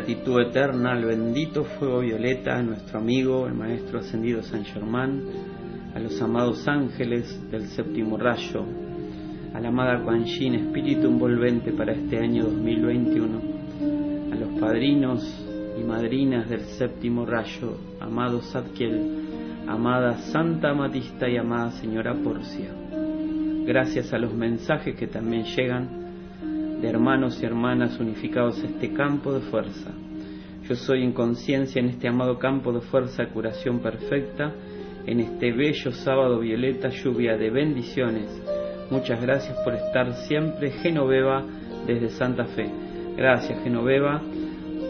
Gratitud 0.00 0.40
eterna 0.40 0.92
al 0.92 1.04
bendito 1.04 1.62
fuego 1.62 2.00
violeta, 2.00 2.56
a 2.56 2.62
nuestro 2.62 3.00
amigo, 3.00 3.46
el 3.46 3.52
Maestro 3.52 3.98
Ascendido 3.98 4.42
San 4.42 4.64
Germán, 4.64 5.20
a 5.94 5.98
los 5.98 6.18
amados 6.22 6.66
ángeles 6.66 7.38
del 7.50 7.66
séptimo 7.66 8.16
rayo, 8.16 8.64
a 9.52 9.60
la 9.60 9.68
amada 9.68 10.02
Yin, 10.24 10.54
espíritu 10.54 11.06
envolvente 11.06 11.72
para 11.72 11.92
este 11.92 12.18
año 12.18 12.44
2021, 12.44 13.40
a 14.32 14.36
los 14.36 14.58
padrinos 14.58 15.22
y 15.78 15.84
madrinas 15.84 16.48
del 16.48 16.60
séptimo 16.60 17.26
rayo, 17.26 17.76
amado 18.00 18.40
Satkiel, 18.40 19.66
amada 19.68 20.16
Santa 20.32 20.72
Matista 20.72 21.28
y 21.28 21.36
amada 21.36 21.72
Señora 21.72 22.14
Porcia. 22.14 22.70
Gracias 23.66 24.14
a 24.14 24.18
los 24.18 24.32
mensajes 24.32 24.96
que 24.96 25.08
también 25.08 25.44
llegan 25.44 25.99
de 26.80 26.88
hermanos 26.88 27.42
y 27.42 27.46
hermanas 27.46 27.98
unificados 28.00 28.62
a 28.62 28.66
este 28.66 28.92
campo 28.92 29.32
de 29.32 29.40
fuerza. 29.40 29.90
Yo 30.68 30.74
soy 30.74 31.02
en 31.02 31.12
conciencia 31.12 31.80
en 31.80 31.88
este 31.88 32.08
amado 32.08 32.38
campo 32.38 32.72
de 32.72 32.80
fuerza 32.80 33.26
curación 33.26 33.80
perfecta, 33.80 34.52
en 35.06 35.20
este 35.20 35.52
bello 35.52 35.92
sábado 35.92 36.38
violeta, 36.38 36.88
lluvia 36.88 37.36
de 37.36 37.50
bendiciones. 37.50 38.30
Muchas 38.90 39.20
gracias 39.20 39.56
por 39.64 39.74
estar 39.74 40.12
siempre, 40.26 40.70
Genoveva, 40.70 41.44
desde 41.86 42.08
Santa 42.10 42.44
Fe. 42.44 42.70
Gracias, 43.16 43.62
Genoveva. 43.62 44.22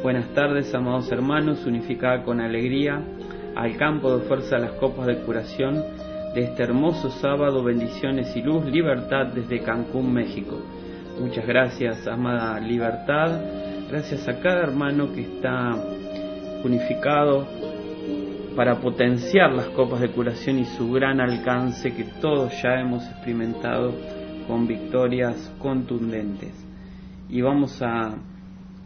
Buenas 0.02 0.32
tardes, 0.34 0.74
amados 0.74 1.10
hermanos, 1.10 1.66
unificada 1.66 2.22
con 2.22 2.40
alegría 2.40 3.02
al 3.56 3.76
campo 3.76 4.16
de 4.16 4.26
fuerza 4.26 4.58
las 4.58 4.72
copas 4.72 5.06
de 5.06 5.18
curación 5.22 5.82
de 6.34 6.42
este 6.42 6.62
hermoso 6.62 7.10
sábado, 7.10 7.64
bendiciones 7.64 8.34
y 8.36 8.42
luz, 8.42 8.64
libertad 8.66 9.26
desde 9.34 9.60
Cancún, 9.60 10.12
México. 10.12 10.58
Muchas 11.20 11.46
gracias, 11.46 12.06
amada 12.06 12.58
libertad. 12.60 13.42
Gracias 13.90 14.26
a 14.26 14.40
cada 14.40 14.62
hermano 14.62 15.12
que 15.12 15.20
está 15.20 15.76
unificado 16.64 17.46
para 18.56 18.76
potenciar 18.76 19.52
las 19.52 19.66
copas 19.66 20.00
de 20.00 20.08
curación 20.12 20.60
y 20.60 20.64
su 20.64 20.90
gran 20.90 21.20
alcance 21.20 21.92
que 21.92 22.04
todos 22.22 22.50
ya 22.62 22.80
hemos 22.80 23.06
experimentado 23.06 23.94
con 24.48 24.66
victorias 24.66 25.54
contundentes. 25.58 26.54
Y 27.28 27.42
vamos 27.42 27.82
a 27.82 28.14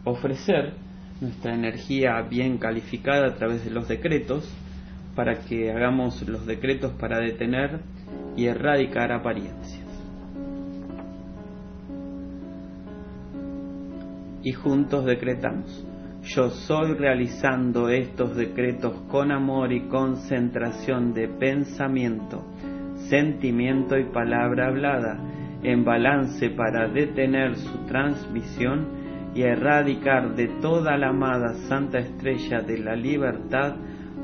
ofrecer 0.03 0.73
nuestra 1.21 1.53
energía 1.53 2.21
bien 2.29 2.57
calificada 2.57 3.27
a 3.27 3.35
través 3.35 3.63
de 3.63 3.71
los 3.71 3.87
decretos 3.87 4.53
para 5.15 5.39
que 5.39 5.71
hagamos 5.71 6.21
los 6.27 6.45
decretos 6.45 6.91
para 6.99 7.17
detener 7.19 7.79
y 8.35 8.47
erradicar 8.47 9.13
apariencias. 9.13 9.84
Y 14.45 14.53
juntos 14.53 15.03
decretamos. 15.05 15.85
Yo 16.21 16.49
soy 16.49 16.93
realizando 16.93 17.89
estos 17.89 18.35
decretos 18.37 18.93
con 19.09 19.31
amor 19.31 19.73
y 19.73 19.87
concentración 19.87 21.13
de 21.13 21.27
pensamiento, 21.27 22.45
sentimiento 23.09 23.97
y 23.97 24.05
palabra 24.05 24.67
hablada, 24.67 25.19
en 25.63 25.83
balance 25.83 26.51
para 26.51 26.87
detener 26.87 27.55
su 27.55 27.85
transmisión 27.87 28.87
y 29.33 29.41
erradicar 29.41 30.35
de 30.35 30.47
toda 30.61 30.95
la 30.95 31.09
amada 31.09 31.55
Santa 31.67 31.97
Estrella 31.97 32.61
de 32.61 32.77
la 32.77 32.95
Libertad 32.95 33.75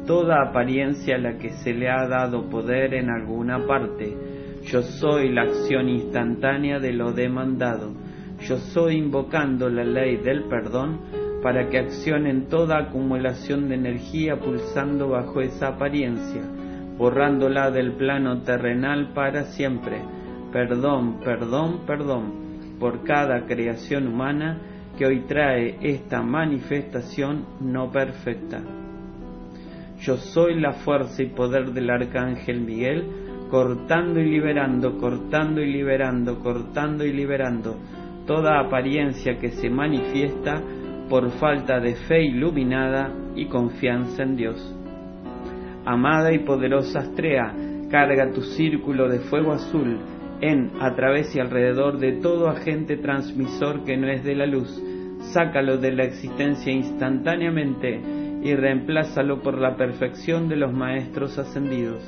toda 0.06 0.42
apariencia 0.50 1.16
a 1.16 1.20
la 1.20 1.38
que 1.38 1.50
se 1.64 1.74
le 1.74 1.90
ha 1.90 2.08
dado 2.08 2.50
poder 2.50 2.94
en 2.94 3.10
alguna 3.10 3.66
parte. 3.68 4.16
Yo 4.64 4.82
soy 4.82 5.32
la 5.32 5.44
acción 5.44 5.90
instantánea 5.90 6.80
de 6.80 6.94
lo 6.94 7.12
demandado 7.12 7.94
yo 8.42 8.58
soy 8.58 8.98
invocando 8.98 9.70
la 9.70 9.84
ley 9.84 10.18
del 10.18 10.46
perdón 10.46 11.00
para 11.44 11.70
que 11.70 11.78
accionen 11.78 12.48
toda 12.48 12.78
acumulación 12.80 13.70
de 13.70 13.76
energía 13.76 14.40
pulsando 14.40 15.10
bajo 15.10 15.42
esa 15.42 15.70
apariencia, 15.70 16.42
borrándola 16.98 17.72
del 17.72 17.94
plano 17.94 18.42
terrenal 18.42 19.12
para 19.14 19.46
siempre. 19.46 20.02
Perdón, 20.52 21.20
perdón, 21.24 21.82
perdón 21.86 22.34
por 22.80 23.04
cada 23.04 23.46
creación 23.46 24.08
humana 24.08 24.60
que 24.98 25.06
hoy 25.06 25.22
trae 25.22 25.78
esta 25.82 26.22
manifestación 26.22 27.46
no 27.60 27.92
perfecta. 27.92 28.62
Yo 30.00 30.18
soy 30.18 30.60
la 30.60 30.74
fuerza 30.74 31.22
y 31.22 31.28
poder 31.28 31.72
del 31.74 31.90
Arcángel 31.92 32.62
Miguel, 32.62 33.06
cortando 33.52 34.20
y 34.20 34.30
liberando, 34.30 34.98
cortando 34.98 35.62
y 35.62 35.72
liberando, 35.72 36.40
cortando 36.40 37.06
y 37.06 37.14
liberando 37.14 37.78
toda 38.26 38.60
apariencia 38.60 39.38
que 39.38 39.50
se 39.52 39.70
manifiesta 39.70 40.62
por 41.10 41.30
falta 41.32 41.80
de 41.80 41.96
fe 41.96 42.24
iluminada 42.24 43.12
y 43.36 43.48
confianza 43.48 44.24
en 44.24 44.36
Dios. 44.36 44.76
Amada 45.86 46.32
y 46.34 46.40
poderosa 46.40 47.00
Astrea, 47.00 47.54
carga 47.90 48.32
tu 48.32 48.42
círculo 48.42 49.10
de 49.10 49.20
fuego 49.20 49.52
azul 49.52 49.98
en, 50.42 50.72
a 50.80 50.96
través 50.96 51.36
y 51.36 51.40
alrededor 51.40 52.00
de 52.00 52.14
todo 52.14 52.50
agente 52.50 52.98
transmisor 52.98 53.84
que 53.84 53.98
no 53.98 54.08
es 54.08 54.24
de 54.24 54.36
la 54.36 54.46
luz, 54.46 54.82
sácalo 55.34 55.78
de 55.78 55.92
la 55.92 56.04
existencia 56.04 56.72
instantáneamente 56.72 58.02
y 58.44 58.56
reemplázalo 58.56 59.42
por 59.42 59.58
la 59.58 59.76
perfección 59.76 60.50
de 60.50 60.56
los 60.56 60.74
maestros 60.74 61.38
ascendidos. 61.38 62.04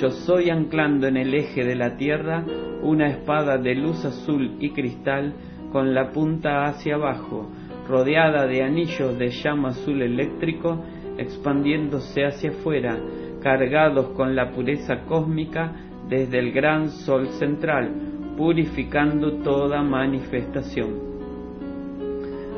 Yo 0.00 0.10
soy 0.10 0.48
anclando 0.48 1.08
en 1.08 1.16
el 1.16 1.34
eje 1.34 1.64
de 1.64 1.74
la 1.74 1.96
tierra 1.96 2.44
una 2.82 3.08
espada 3.08 3.58
de 3.58 3.74
luz 3.74 4.04
azul 4.04 4.56
y 4.60 4.70
cristal 4.70 5.34
con 5.72 5.92
la 5.92 6.12
punta 6.12 6.66
hacia 6.66 6.94
abajo, 6.94 7.50
rodeada 7.88 8.46
de 8.46 8.62
anillos 8.62 9.18
de 9.18 9.30
llama 9.30 9.70
azul 9.70 10.00
eléctrico 10.00 10.84
expandiéndose 11.18 12.24
hacia 12.24 12.50
afuera, 12.50 12.96
cargados 13.42 14.10
con 14.10 14.36
la 14.36 14.52
pureza 14.52 15.00
cósmica 15.04 15.72
desde 16.08 16.38
el 16.38 16.52
gran 16.52 16.90
sol 16.90 17.26
central, 17.30 17.90
purificando 18.36 19.42
toda 19.42 19.82
manifestación. 19.82 21.08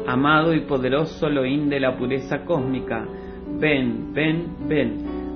Amado 0.06 0.52
y 0.52 0.60
poderoso 0.66 1.26
Elohim 1.26 1.70
de 1.70 1.80
la 1.80 1.96
pureza 1.96 2.44
cósmica, 2.44 3.06
ven, 3.58 4.12
ven, 4.12 4.56
ven 4.68 5.19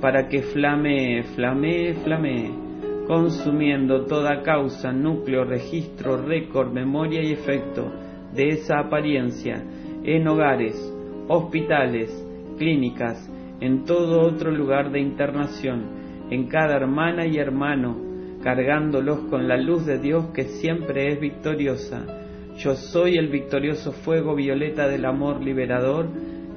para 0.00 0.28
que 0.28 0.42
flamee, 0.42 1.22
flamee, 1.34 1.94
flamee, 1.94 2.50
consumiendo 3.06 4.06
toda 4.06 4.42
causa, 4.42 4.92
núcleo, 4.92 5.44
registro, 5.44 6.22
récord, 6.22 6.72
memoria 6.72 7.22
y 7.22 7.32
efecto 7.32 7.92
de 8.34 8.48
esa 8.48 8.78
apariencia 8.78 9.62
en 10.04 10.26
hogares, 10.26 10.74
hospitales, 11.28 12.10
clínicas, 12.56 13.30
en 13.60 13.84
todo 13.84 14.22
otro 14.22 14.50
lugar 14.50 14.90
de 14.90 15.00
internación, 15.00 16.28
en 16.30 16.46
cada 16.46 16.76
hermana 16.76 17.26
y 17.26 17.36
hermano, 17.36 17.96
cargándolos 18.42 19.20
con 19.28 19.48
la 19.48 19.58
luz 19.58 19.84
de 19.84 19.98
Dios 19.98 20.26
que 20.34 20.44
siempre 20.44 21.12
es 21.12 21.20
victoriosa. 21.20 22.06
Yo 22.56 22.74
soy 22.74 23.16
el 23.16 23.28
victorioso 23.28 23.92
fuego 23.92 24.34
violeta 24.34 24.88
del 24.88 25.04
amor 25.04 25.42
liberador 25.42 26.08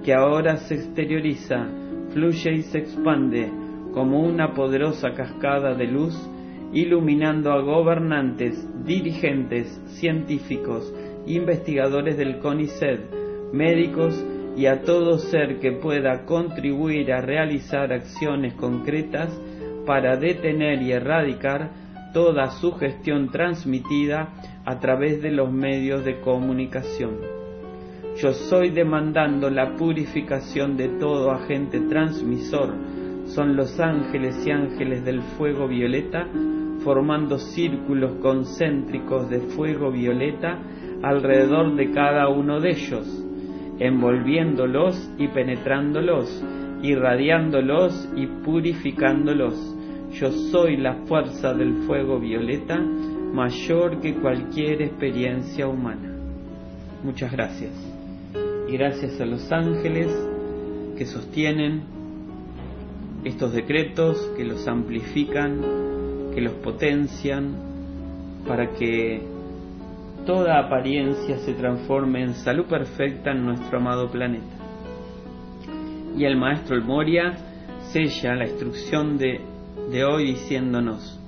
que 0.04 0.14
ahora 0.14 0.58
se 0.58 0.76
exterioriza, 0.76 1.68
fluye 2.14 2.53
y 2.53 2.61
se 2.64 2.80
expande 2.80 3.51
como 3.93 4.22
una 4.22 4.53
poderosa 4.53 5.14
cascada 5.14 5.76
de 5.76 5.88
luz, 5.88 6.16
iluminando 6.74 7.51
a 7.51 7.61
gobernantes, 7.61 8.68
dirigentes, 8.86 9.68
científicos, 9.99 10.91
investigadores 11.28 12.18
del 12.18 12.39
CONICET, 12.39 13.53
médicos 13.53 14.24
y 14.57 14.66
a 14.66 14.82
todo 14.82 15.20
ser 15.20 15.59
que 15.59 15.72
pueda 15.72 16.26
contribuir 16.26 17.11
a 17.14 17.22
realizar 17.22 17.93
acciones 17.93 18.53
concretas 18.55 19.30
para 19.86 20.18
detener 20.18 20.82
y 20.82 20.91
erradicar 20.91 21.72
toda 22.14 22.51
sugestión 22.51 23.30
transmitida 23.32 24.34
a 24.66 24.80
través 24.80 25.22
de 25.22 25.32
los 25.32 25.51
medios 25.51 26.05
de 26.05 26.20
comunicación. 26.22 27.43
Yo 28.22 28.32
soy 28.32 28.70
demandando 28.70 29.49
la 29.49 29.76
purificación 29.76 30.78
de 30.78 30.89
todo 30.99 31.32
agente 31.32 31.80
transmisor. 31.82 32.74
Son 33.26 33.55
los 33.55 33.80
ángeles 33.80 34.45
y 34.45 34.51
ángeles 34.51 35.03
del 35.03 35.22
fuego 35.38 35.68
violeta 35.68 36.28
formando 36.84 37.38
círculos 37.39 38.18
concéntricos 38.22 39.30
de 39.30 39.39
fuego 39.39 39.91
violeta 39.91 40.59
alrededor 41.01 41.76
de 41.76 41.91
cada 41.91 42.28
uno 42.28 42.59
de 42.59 42.72
ellos 42.72 43.24
envolviéndolos 43.80 45.09
y 45.18 45.28
penetrándolos, 45.28 46.43
irradiándolos 46.82 48.09
y 48.16 48.28
purificándolos. 48.28 49.55
Yo 50.11 50.32
soy 50.32 50.78
la 50.78 50.95
fuerza 51.05 51.53
del 51.53 51.74
fuego 51.88 52.20
violeta 52.20 52.80
mayor 52.80 53.99
que 53.99 54.16
cualquier 54.16 54.84
experiencia 54.84 55.68
humana. 55.68 56.16
Muchas 57.03 57.32
gracias. 57.32 57.93
Y 58.68 58.78
gracias 58.78 59.20
a 59.20 59.26
los 59.26 59.51
ángeles 59.51 60.07
que 60.97 61.05
sostienen 61.05 61.84
estos 63.24 63.53
decretos, 63.53 64.32
que 64.36 64.43
los 64.43 64.68
amplifican, 64.68 65.61
que 66.34 66.41
los 66.41 66.53
potencian, 66.55 67.55
para 68.47 68.72
que 68.74 69.22
toda 70.26 70.59
apariencia 70.59 71.38
se 71.39 71.53
transforme 71.53 72.24
en 72.24 72.34
salud 72.36 72.66
perfecta 72.66 73.32
en 73.32 73.45
nuestro 73.45 73.78
amado 73.78 74.09
planeta. 74.09 74.45
Y 76.18 76.26
el 76.26 76.38
maestro 76.38 76.76
El 76.76 76.84
Moria 76.84 77.34
sella 77.91 78.36
la 78.36 78.47
instrucción 78.47 79.18
de, 79.18 79.41
de 79.91 80.05
hoy 80.05 80.34
diciéndonos, 80.34 81.20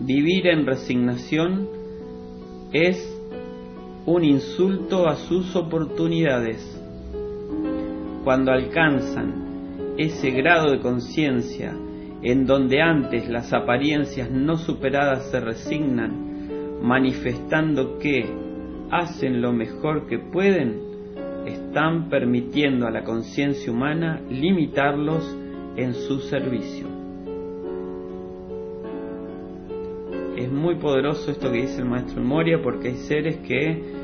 vivir 0.00 0.46
en 0.46 0.66
resignación 0.66 1.68
es 2.72 3.17
un 4.08 4.24
insulto 4.24 5.06
a 5.06 5.16
sus 5.16 5.54
oportunidades. 5.54 6.64
Cuando 8.24 8.52
alcanzan 8.52 9.94
ese 9.98 10.30
grado 10.30 10.70
de 10.70 10.80
conciencia 10.80 11.74
en 12.22 12.46
donde 12.46 12.80
antes 12.80 13.28
las 13.28 13.52
apariencias 13.52 14.30
no 14.30 14.56
superadas 14.56 15.30
se 15.30 15.40
resignan 15.40 16.80
manifestando 16.82 17.98
que 17.98 18.24
hacen 18.90 19.42
lo 19.42 19.52
mejor 19.52 20.06
que 20.06 20.18
pueden, 20.18 20.80
están 21.44 22.08
permitiendo 22.08 22.86
a 22.86 22.90
la 22.90 23.04
conciencia 23.04 23.70
humana 23.70 24.22
limitarlos 24.30 25.36
en 25.76 25.92
su 25.92 26.20
servicio. 26.20 26.86
Es 30.34 30.50
muy 30.50 30.76
poderoso 30.76 31.30
esto 31.30 31.52
que 31.52 31.62
dice 31.62 31.82
el 31.82 31.88
maestro 31.88 32.22
Moria 32.22 32.62
porque 32.62 32.88
hay 32.88 32.96
seres 32.96 33.36
que 33.38 33.97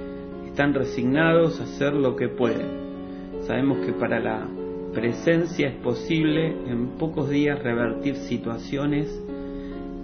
están 0.55 0.73
resignados 0.73 1.61
a 1.61 1.65
hacer 1.65 1.95
lo 1.95 2.15
que 2.15 2.29
pueden. 2.29 3.43
Sabemos 3.45 3.79
que 3.85 3.93
para 3.93 4.21
la 4.21 4.47
presencia 4.95 5.67
es 5.67 5.75
posible 5.75 6.47
en 6.69 6.91
pocos 6.97 7.29
días 7.29 7.61
revertir 7.61 8.15
situaciones 8.15 9.21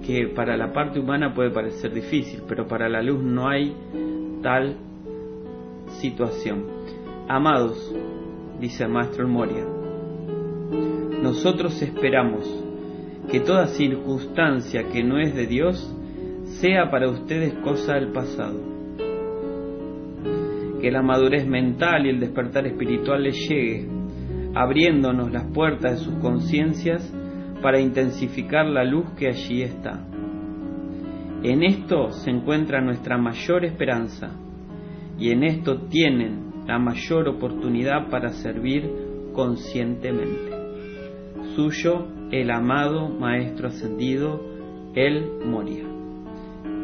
que 0.05 0.27
para 0.27 0.57
la 0.57 0.73
parte 0.73 0.99
humana 0.99 1.33
puede 1.33 1.51
parecer 1.51 1.95
difícil, 1.95 2.43
pero 2.49 2.67
para 2.67 2.89
la 2.89 3.01
luz 3.01 3.23
no 3.23 3.49
hay 3.49 3.77
tal 4.43 4.75
situación. 6.01 6.65
Amados, 7.29 7.95
dice 8.59 8.83
el 8.83 8.91
maestro 8.91 9.29
Moria, 9.29 9.65
nosotros 11.23 11.81
esperamos 11.81 12.45
que 13.31 13.39
toda 13.39 13.69
circunstancia 13.69 14.89
que 14.89 15.05
no 15.05 15.21
es 15.21 15.33
de 15.33 15.47
Dios 15.47 15.95
sea 16.61 16.91
para 16.91 17.09
ustedes 17.09 17.55
cosa 17.63 17.95
del 17.95 18.09
pasado. 18.09 18.80
Que 20.81 20.91
la 20.91 21.03
madurez 21.03 21.47
mental 21.47 22.07
y 22.07 22.11
el 22.11 22.21
despertar 22.21 22.67
espiritual 22.67 23.23
les 23.23 23.37
llegue, 23.49 23.89
abriéndonos 24.55 25.31
las 25.31 25.45
puertas 25.53 25.99
de 25.99 26.05
sus 26.05 26.15
conciencias 26.17 27.15
para 27.63 27.81
intensificar 27.81 28.67
la 28.67 28.85
luz 28.85 29.11
que 29.17 29.29
allí 29.29 29.63
está. 29.63 30.05
En 31.43 31.63
esto 31.63 32.11
se 32.13 32.31
encuentra 32.31 32.81
nuestra 32.81 33.17
mayor 33.17 33.65
esperanza 33.65 34.31
y 35.19 35.31
en 35.31 35.45
esto 35.45 35.83
tienen 35.83 36.51
la 36.67 36.79
mayor 36.79 37.29
oportunidad 37.29 38.09
para 38.11 38.31
servir 38.31 38.91
conscientemente. 39.33 40.51
Suyo 41.55 42.07
el 42.31 42.51
amado 42.51 43.09
Maestro 43.09 43.69
Ascendido, 43.69 44.41
el 44.95 45.45
Moria. 45.45 45.85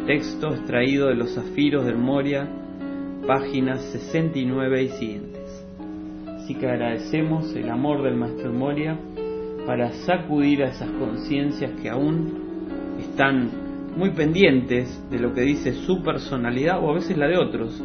Texto 0.06 0.54
extraído 0.54 1.08
de 1.08 1.14
los 1.14 1.34
zafiros 1.34 1.84
del 1.84 1.98
Moria, 1.98 2.48
páginas 3.26 3.82
69 3.92 4.82
y 4.82 4.88
siguientes. 4.90 5.66
Así 6.36 6.54
que 6.54 6.66
agradecemos 6.66 7.54
el 7.56 7.68
amor 7.70 8.02
del 8.02 8.16
Maestro 8.16 8.52
Moria 8.52 8.98
para 9.66 9.90
sacudir 9.92 10.62
a 10.62 10.68
esas 10.68 10.90
conciencias 10.90 11.72
que 11.82 11.90
aún 11.90 12.96
están 13.00 13.50
muy 13.96 14.10
pendientes 14.10 15.02
de 15.10 15.18
lo 15.18 15.34
que 15.34 15.40
dice 15.40 15.72
su 15.72 16.02
personalidad 16.02 16.82
o 16.82 16.90
a 16.90 16.94
veces 16.94 17.16
la 17.16 17.26
de 17.26 17.36
otros, 17.36 17.82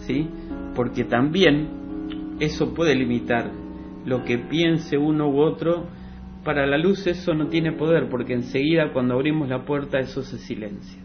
¿sí? 0.00 0.28
Porque 0.74 1.04
también 1.04 2.36
eso 2.40 2.74
puede 2.74 2.94
limitar 2.94 3.50
lo 4.04 4.24
que 4.24 4.38
piense 4.38 4.98
uno 4.98 5.28
u 5.28 5.40
otro. 5.40 5.86
Para 6.44 6.66
la 6.66 6.76
luz 6.76 7.06
eso 7.06 7.32
no 7.32 7.46
tiene 7.46 7.72
poder 7.72 8.10
porque 8.10 8.34
enseguida 8.34 8.92
cuando 8.92 9.14
abrimos 9.14 9.48
la 9.48 9.64
puerta 9.64 9.98
eso 9.98 10.22
se 10.22 10.36
silencia. 10.36 11.00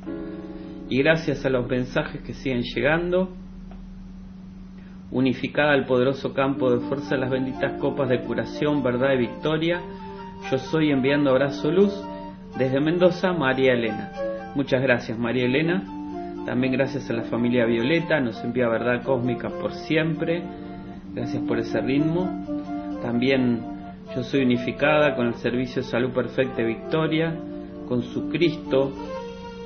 Y 0.89 0.97
gracias 0.97 1.45
a 1.45 1.49
los 1.49 1.67
mensajes 1.67 2.21
que 2.21 2.33
siguen 2.33 2.63
llegando, 2.63 3.29
unificada 5.11 5.73
al 5.73 5.85
poderoso 5.85 6.33
campo 6.33 6.71
de 6.71 6.79
fuerza 6.87 7.15
de 7.15 7.21
las 7.21 7.29
benditas 7.29 7.79
copas 7.79 8.09
de 8.09 8.21
curación, 8.21 8.81
verdad 8.81 9.13
y 9.13 9.17
victoria, 9.17 9.81
yo 10.49 10.57
soy 10.57 10.91
enviando 10.91 11.29
abrazo 11.29 11.71
luz 11.71 11.93
desde 12.57 12.79
Mendoza, 12.79 13.33
María 13.33 13.73
Elena. 13.73 14.11
Muchas 14.55 14.81
gracias, 14.81 15.17
María 15.17 15.45
Elena. 15.45 15.83
También 16.45 16.73
gracias 16.73 17.07
a 17.11 17.13
la 17.13 17.23
familia 17.23 17.65
Violeta, 17.65 18.19
nos 18.19 18.43
envía 18.43 18.67
verdad 18.67 19.03
cósmica 19.03 19.49
por 19.49 19.73
siempre. 19.73 20.41
Gracias 21.13 21.43
por 21.43 21.59
ese 21.59 21.79
ritmo. 21.81 22.45
También 23.03 23.61
yo 24.15 24.23
soy 24.23 24.41
unificada 24.41 25.15
con 25.15 25.27
el 25.27 25.35
servicio 25.35 25.83
Salud 25.83 26.11
Perfecta 26.11 26.63
y 26.63 26.65
Victoria, 26.65 27.35
con 27.87 28.01
su 28.01 28.29
Cristo 28.29 28.91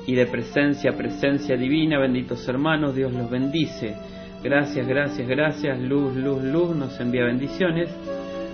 y 0.06 0.14
de 0.14 0.26
presencia, 0.26 0.92
presencia 0.96 1.56
divina. 1.56 1.98
Benditos 1.98 2.46
hermanos, 2.48 2.94
Dios 2.94 3.12
los 3.12 3.30
bendice 3.30 3.94
Gracias, 4.44 4.86
gracias, 4.86 5.26
gracias. 5.26 5.80
Luz, 5.80 6.14
luz, 6.14 6.44
luz 6.44 6.76
nos 6.76 7.00
envía 7.00 7.24
bendiciones. 7.24 7.88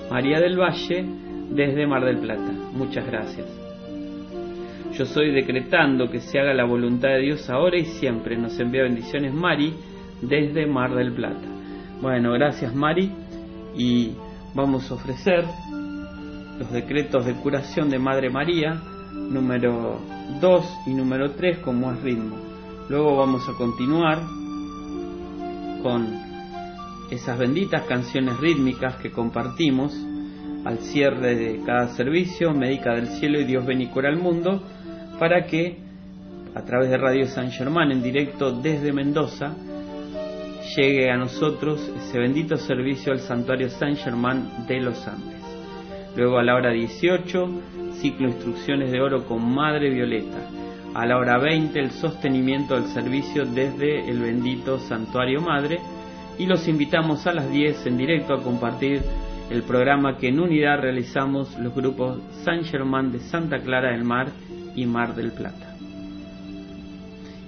María 0.09 0.39
del 0.39 0.57
Valle 0.57 1.05
desde 1.51 1.85
Mar 1.85 2.05
del 2.05 2.19
Plata. 2.19 2.53
Muchas 2.73 3.05
gracias. 3.05 3.45
Yo 4.97 5.05
soy 5.05 5.33
decretando 5.33 6.09
que 6.09 6.21
se 6.21 6.39
haga 6.39 6.55
la 6.55 6.65
voluntad 6.65 7.09
de 7.09 7.23
Dios 7.23 7.51
ahora 7.51 7.77
y 7.77 7.87
siempre. 7.87 8.37
Nos 8.37 8.61
envía 8.61 8.85
bendiciones 8.85 9.35
Mari 9.35 9.75
desde 10.23 10.65
Mar 10.65 10.95
del 10.95 11.13
Plata. 11.13 11.49
Bueno, 12.01 12.35
gracias 12.35 12.73
Mari 12.73 13.11
y 13.77 14.13
vamos 14.55 14.89
a 14.93 14.95
ofrecer 14.95 15.45
los 16.57 16.71
decretos 16.71 17.27
de 17.27 17.35
curación 17.35 17.91
de 17.91 17.99
Madre 17.99 18.31
María, 18.31 18.81
número 19.13 19.99
2 20.41 20.79
y 20.87 20.91
número 20.91 21.33
3 21.33 21.59
como 21.59 21.91
es 21.93 22.01
ritmo. 22.03 22.37
Luego 22.89 23.17
vamos 23.17 23.49
a 23.49 23.55
continuar 23.55 24.23
con 25.83 26.07
esas 27.11 27.39
benditas 27.39 27.85
canciones 27.85 28.39
rítmicas 28.39 28.97
que 28.97 29.11
compartimos 29.11 29.95
al 30.65 30.79
cierre 30.79 31.35
de 31.35 31.61
cada 31.65 31.89
servicio, 31.89 32.53
Médica 32.53 32.95
del 32.95 33.09
Cielo 33.09 33.41
y 33.41 33.45
Dios 33.45 33.65
cura 33.93 34.09
al 34.09 34.19
mundo, 34.19 34.63
para 35.19 35.47
que 35.47 35.79
a 36.55 36.63
través 36.63 36.91
de 36.91 36.99
Radio 36.99 37.27
San 37.27 37.51
Germán 37.51 37.93
en 37.93 38.03
directo 38.03 38.53
desde 38.53 38.93
Mendoza 38.93 39.55
llegue 40.77 41.11
a 41.11 41.17
nosotros 41.17 41.81
ese 41.97 42.19
bendito 42.19 42.57
servicio 42.57 43.13
al 43.13 43.21
Santuario 43.21 43.71
San 43.71 43.97
Germán 43.97 44.67
de 44.67 44.81
los 44.81 45.07
Andes. 45.07 45.40
Luego 46.17 46.39
a 46.39 46.43
la 46.43 46.57
hora 46.57 46.71
18, 46.71 47.49
ciclo 48.01 48.29
Instrucciones 48.29 48.91
de 48.91 49.01
Oro 49.01 49.25
con 49.27 49.55
Madre 49.55 49.91
Violeta. 49.91 50.39
A 50.95 51.07
la 51.07 51.19
hora 51.19 51.39
20, 51.39 51.79
el 51.79 51.91
sostenimiento 51.93 52.75
del 52.75 52.87
servicio 52.87 53.47
desde 53.47 54.11
el 54.11 54.19
bendito 54.19 54.79
Santuario 54.79 55.41
Madre. 55.41 55.79
Y 56.39 56.47
los 56.47 56.67
invitamos 56.67 57.27
a 57.27 57.33
las 57.33 57.51
10 57.51 57.87
en 57.87 57.97
directo 57.97 58.35
a 58.35 58.43
compartir 58.43 59.03
el 59.51 59.63
programa 59.63 60.17
que 60.17 60.29
en 60.29 60.41
unidad 60.41 60.81
realizamos 60.81 61.57
los 61.59 61.75
grupos 61.75 62.19
San 62.45 62.65
Germán 62.65 63.13
de 63.13 63.21
Santa 63.21 63.59
Clara 63.59 63.93
del 63.93 64.05
Mar 64.05 64.29
y 64.75 64.87
Mar 64.87 65.15
del 65.15 65.33
Plata. 65.33 65.77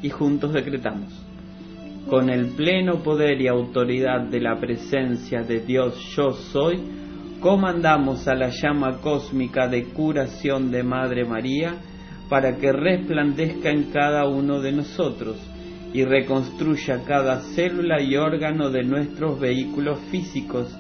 Y 0.03 0.11
juntos 0.11 0.53
decretamos, 0.53 1.11
con 2.09 2.29
el 2.29 2.47
pleno 2.49 3.03
poder 3.03 3.41
y 3.41 3.47
autoridad 3.47 4.21
de 4.21 4.41
la 4.41 4.57
presencia 4.59 5.43
de 5.43 5.61
Dios 5.61 5.95
yo 6.17 6.33
soy, 6.33 6.81
comandamos 7.43 8.29
a 8.29 8.37
la 8.37 8.51
llama 8.51 8.99
cósmica 9.01 9.67
de 9.67 9.87
curación 9.87 10.71
de 10.71 10.85
Madre 10.85 11.25
María 11.25 11.75
para 12.29 12.57
que 12.57 12.71
resplandezca 12.71 13.69
en 13.71 13.91
cada 13.91 14.29
uno 14.29 14.61
de 14.61 14.71
nosotros 14.71 15.39
y 15.93 16.05
reconstruya 16.05 17.03
cada 17.05 17.41
célula 17.41 18.01
y 18.01 18.15
órgano 18.15 18.71
de 18.71 18.85
nuestros 18.85 19.41
vehículos 19.41 19.99
físicos 20.13 20.73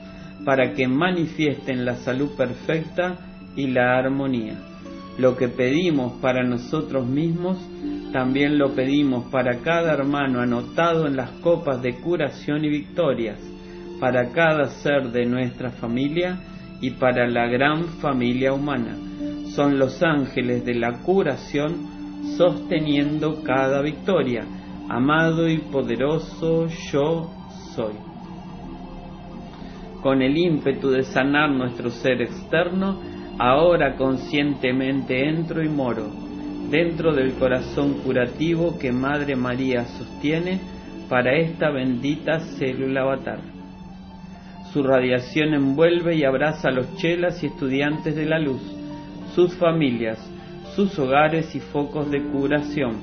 para 0.44 0.72
que 0.72 0.86
manifiesten 0.86 1.84
la 1.84 1.96
salud 1.96 2.30
perfecta 2.36 3.16
y 3.56 3.66
la 3.66 3.98
armonía. 3.98 4.56
Lo 5.18 5.36
que 5.36 5.48
pedimos 5.48 6.12
para 6.20 6.44
nosotros 6.44 7.04
mismos, 7.08 7.58
también 8.12 8.56
lo 8.56 8.72
pedimos 8.72 9.24
para 9.32 9.58
cada 9.58 9.92
hermano 9.92 10.40
anotado 10.40 11.08
en 11.08 11.16
las 11.16 11.30
copas 11.42 11.82
de 11.82 11.96
curación 11.96 12.64
y 12.64 12.70
victorias, 12.70 13.40
para 13.98 14.30
cada 14.30 14.68
ser 14.68 15.10
de 15.10 15.26
nuestra 15.26 15.70
familia 15.70 16.40
y 16.82 16.90
para 16.90 17.26
la 17.28 17.46
gran 17.46 17.84
familia 18.00 18.52
humana. 18.52 18.96
Son 19.54 19.78
los 19.78 20.02
ángeles 20.02 20.64
de 20.66 20.74
la 20.74 20.98
curación 20.98 21.76
sosteniendo 22.36 23.42
cada 23.42 23.80
victoria. 23.80 24.44
Amado 24.88 25.48
y 25.48 25.58
poderoso 25.58 26.66
yo 26.92 27.30
soy. 27.74 27.94
Con 30.02 30.20
el 30.20 30.36
ímpetu 30.36 30.90
de 30.90 31.04
sanar 31.04 31.50
nuestro 31.52 31.88
ser 31.88 32.20
externo, 32.20 33.00
ahora 33.38 33.96
conscientemente 33.96 35.28
entro 35.28 35.62
y 35.62 35.68
moro 35.68 36.10
dentro 36.68 37.14
del 37.14 37.34
corazón 37.34 38.00
curativo 38.02 38.78
que 38.78 38.90
Madre 38.90 39.36
María 39.36 39.84
sostiene 39.84 40.58
para 41.08 41.36
esta 41.36 41.70
bendita 41.70 42.40
célula 42.40 43.02
avatar. 43.02 43.61
Su 44.72 44.82
radiación 44.82 45.52
envuelve 45.52 46.16
y 46.16 46.24
abraza 46.24 46.68
a 46.68 46.72
los 46.72 46.96
chelas 46.96 47.42
y 47.42 47.46
estudiantes 47.46 48.16
de 48.16 48.24
la 48.24 48.38
luz, 48.38 48.62
sus 49.34 49.54
familias, 49.56 50.18
sus 50.74 50.98
hogares 50.98 51.54
y 51.54 51.60
focos 51.60 52.10
de 52.10 52.22
curación, 52.22 52.96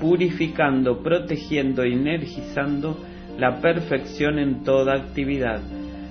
purificando, 0.00 1.02
protegiendo 1.02 1.84
y 1.84 1.94
energizando 1.94 2.96
la 3.36 3.60
perfección 3.60 4.38
en 4.38 4.62
toda 4.62 4.94
actividad. 4.94 5.60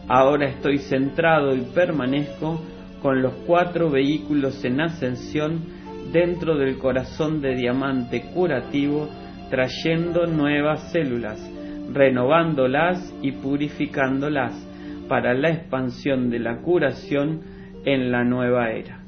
Ahora 0.09 0.49
estoy 0.49 0.79
centrado 0.79 1.55
y 1.55 1.61
permanezco 1.61 2.59
con 3.01 3.21
los 3.21 3.33
cuatro 3.47 3.89
vehículos 3.89 4.65
en 4.65 4.81
ascensión 4.81 5.61
dentro 6.11 6.57
del 6.57 6.77
corazón 6.77 7.39
de 7.39 7.55
diamante 7.55 8.23
curativo, 8.33 9.07
trayendo 9.49 10.25
nuevas 10.25 10.91
células, 10.91 11.39
renovándolas 11.93 13.13
y 13.21 13.31
purificándolas 13.31 14.65
para 15.09 15.33
la 15.33 15.49
expansión 15.49 16.29
de 16.29 16.39
la 16.39 16.61
curación 16.61 17.41
en 17.83 18.11
la 18.11 18.23
nueva 18.23 18.69
era. 18.69 19.03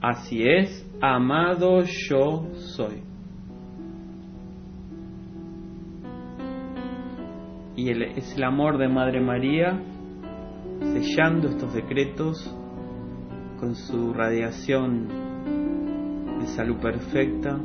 Así 0.00 0.42
es, 0.42 0.90
amado 1.00 1.82
yo 2.08 2.48
soy. 2.54 3.02
Y 7.76 7.90
es 7.90 8.36
el 8.36 8.44
amor 8.44 8.78
de 8.78 8.88
Madre 8.88 9.20
María 9.20 9.80
sellando 10.80 11.48
estos 11.48 11.74
decretos 11.74 12.56
con 13.58 13.74
su 13.74 14.12
radiación 14.12 15.08
de 16.40 16.46
salud 16.48 16.76
perfecta 16.76 17.58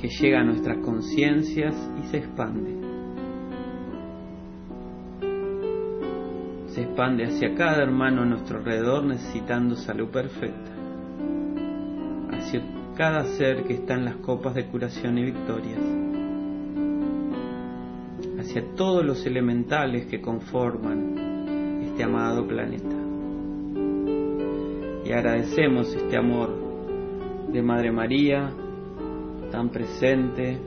que 0.00 0.08
llega 0.08 0.40
a 0.40 0.44
nuestras 0.44 0.78
conciencias 0.78 1.74
y 2.02 2.08
se 2.08 2.18
expande. 2.18 2.83
Se 6.74 6.82
expande 6.82 7.24
hacia 7.24 7.54
cada 7.54 7.84
hermano 7.84 8.22
a 8.22 8.24
nuestro 8.24 8.58
alrededor 8.58 9.04
necesitando 9.04 9.76
salud 9.76 10.08
perfecta, 10.08 10.72
hacia 12.32 12.62
cada 12.96 13.24
ser 13.36 13.62
que 13.62 13.74
está 13.74 13.94
en 13.94 14.04
las 14.06 14.16
copas 14.16 14.56
de 14.56 14.66
curación 14.66 15.16
y 15.18 15.24
victorias, 15.26 15.80
hacia 18.40 18.74
todos 18.74 19.04
los 19.04 19.24
elementales 19.24 20.06
que 20.06 20.20
conforman 20.20 21.80
este 21.84 22.02
amado 22.02 22.44
planeta. 22.44 22.96
Y 25.04 25.12
agradecemos 25.12 25.94
este 25.94 26.16
amor 26.16 26.50
de 27.52 27.62
Madre 27.62 27.92
María 27.92 28.50
tan 29.52 29.68
presente. 29.68 30.58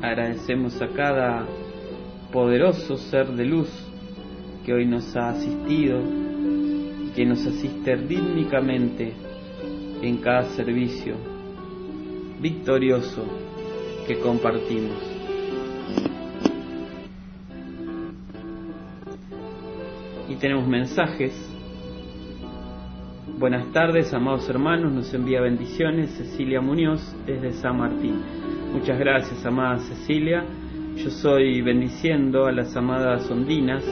Agradecemos 0.00 0.80
a 0.80 0.88
cada 0.88 1.44
poderoso 2.32 2.96
ser 2.96 3.28
de 3.28 3.44
luz 3.44 3.68
que 4.64 4.72
hoy 4.72 4.86
nos 4.86 5.14
ha 5.16 5.28
asistido 5.28 6.00
y 7.04 7.10
que 7.14 7.26
nos 7.26 7.46
asiste 7.46 7.94
rítmicamente 7.94 9.12
en 10.00 10.16
cada 10.16 10.44
servicio 10.44 11.14
victorioso 12.40 13.24
que 14.06 14.18
compartimos. 14.18 14.96
Y 20.28 20.34
tenemos 20.36 20.66
mensajes. 20.66 21.32
Buenas 23.38 23.70
tardes, 23.72 24.12
amados 24.14 24.48
hermanos, 24.48 24.92
nos 24.92 25.12
envía 25.12 25.40
bendiciones 25.40 26.10
Cecilia 26.12 26.60
Muñoz 26.60 27.14
desde 27.26 27.52
San 27.52 27.76
Martín. 27.76 28.20
Muchas 28.72 28.98
gracias, 28.98 29.44
amada 29.44 29.78
Cecilia 29.80 30.44
yo 30.96 31.10
soy 31.10 31.62
bendiciendo 31.62 32.46
a 32.46 32.52
las 32.52 32.76
amadas 32.76 33.30
ondinas 33.30 33.84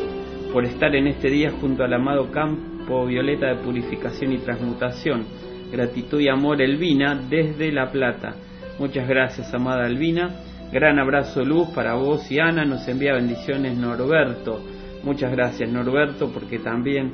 por 0.52 0.64
estar 0.64 0.94
en 0.94 1.06
este 1.06 1.30
día 1.30 1.50
junto 1.60 1.82
al 1.82 1.92
amado 1.94 2.30
campo 2.30 3.06
violeta 3.06 3.46
de 3.46 3.62
purificación 3.62 4.32
y 4.32 4.38
transmutación. 4.38 5.24
Gratitud 5.72 6.20
y 6.20 6.28
amor, 6.28 6.60
Elvina, 6.60 7.14
desde 7.28 7.72
La 7.72 7.90
Plata. 7.90 8.34
Muchas 8.78 9.08
gracias, 9.08 9.52
amada 9.54 9.86
Elvina. 9.86 10.30
Gran 10.72 10.98
abrazo, 10.98 11.44
luz 11.44 11.68
para 11.70 11.94
vos 11.94 12.30
y 12.30 12.38
Ana. 12.38 12.64
Nos 12.64 12.86
envía 12.88 13.14
bendiciones, 13.14 13.76
Norberto. 13.76 14.60
Muchas 15.02 15.32
gracias, 15.32 15.70
Norberto, 15.70 16.30
porque 16.32 16.58
también 16.58 17.12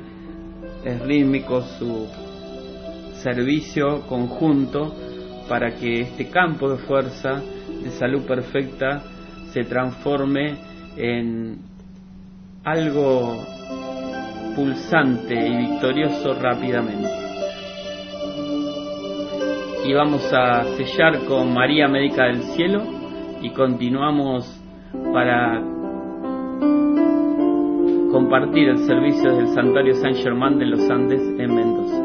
es 0.83 0.99
rítmico 1.01 1.61
su 1.61 2.07
servicio 3.21 4.01
conjunto 4.07 4.93
para 5.47 5.75
que 5.75 6.01
este 6.01 6.29
campo 6.29 6.69
de 6.69 6.77
fuerza, 6.77 7.41
de 7.83 7.89
salud 7.91 8.23
perfecta, 8.23 9.03
se 9.57 9.63
transforme 9.63 10.55
en 10.97 11.57
algo 12.63 13.43
pulsante 14.55 15.33
y 15.33 15.57
victorioso 15.57 16.35
rápidamente. 16.39 17.09
Y 19.83 19.93
vamos 19.93 20.31
a 20.31 20.63
sellar 20.75 21.25
con 21.25 21.55
María 21.55 21.87
Médica 21.87 22.25
del 22.25 22.43
Cielo 22.55 22.83
y 23.41 23.49
continuamos 23.49 24.45
para 25.11 25.59
compartir 28.11 28.69
el 28.69 28.77
servicio 28.85 29.31
del 29.31 29.47
Santuario 29.55 29.95
San 29.95 30.13
Germán 30.13 30.59
de 30.59 30.65
los 30.67 30.87
Andes 30.87 31.21
en 31.21 31.55
Mendoza. 31.55 32.03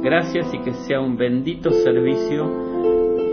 Gracias 0.00 0.54
y 0.54 0.58
que 0.60 0.72
sea 0.86 1.00
un 1.00 1.16
bendito 1.16 1.70
servicio 1.72 2.73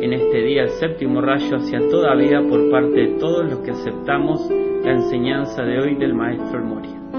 en 0.02 0.14
este 0.14 0.42
día 0.42 0.64
el 0.64 0.70
séptimo 0.70 1.22
rayo 1.22 1.58
hacia 1.58 1.80
toda 1.90 2.16
vida 2.16 2.42
por 2.50 2.72
parte 2.72 3.02
de 3.02 3.08
todos 3.20 3.46
los 3.50 3.60
que 3.60 3.72
aceptamos 3.72 4.50
la 4.84 4.94
enseñanza 4.94 5.62
de 5.64 5.80
hoy 5.80 5.96
del 5.96 6.16
Maestro 6.16 6.64
Moria. 6.64 7.11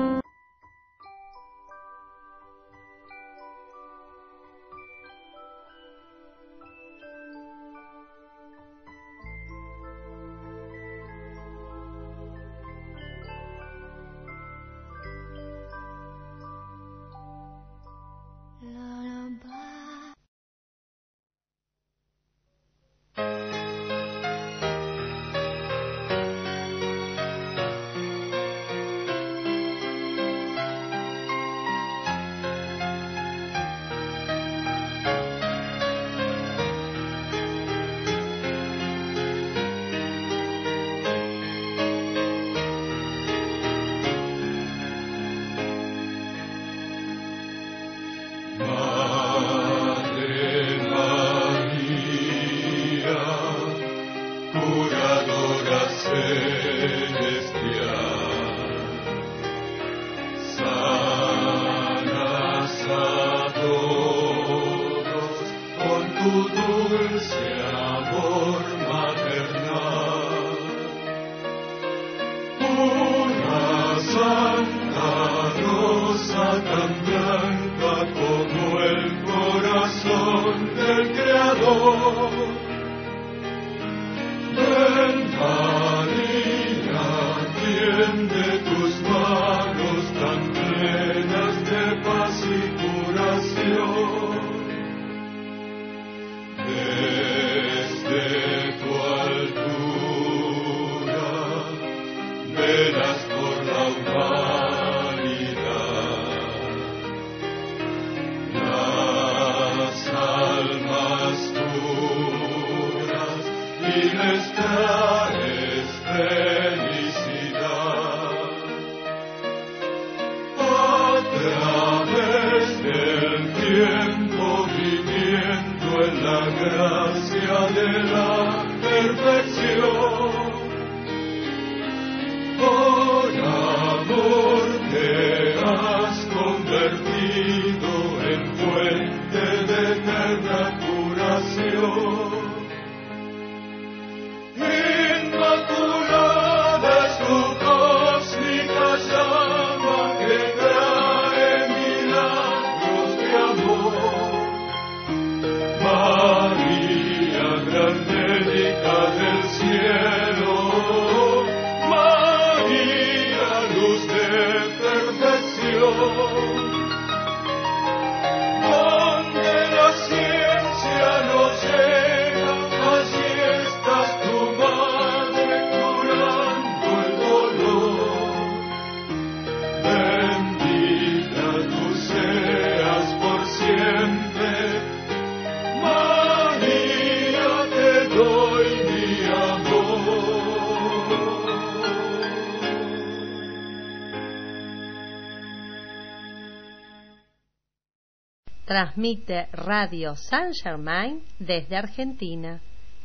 Transmite 199.03 199.49
Radio 199.51 200.15
San 200.15 200.55
Germain 200.55 201.23
desde 201.41 201.77
Argentina, 201.77 202.61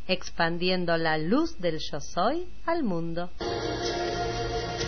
expandiendo 0.08 0.96
la 0.96 1.18
luz 1.18 1.58
del 1.58 1.80
yo 1.80 2.00
soy 2.00 2.46
al 2.68 2.84
mundo. 2.84 3.32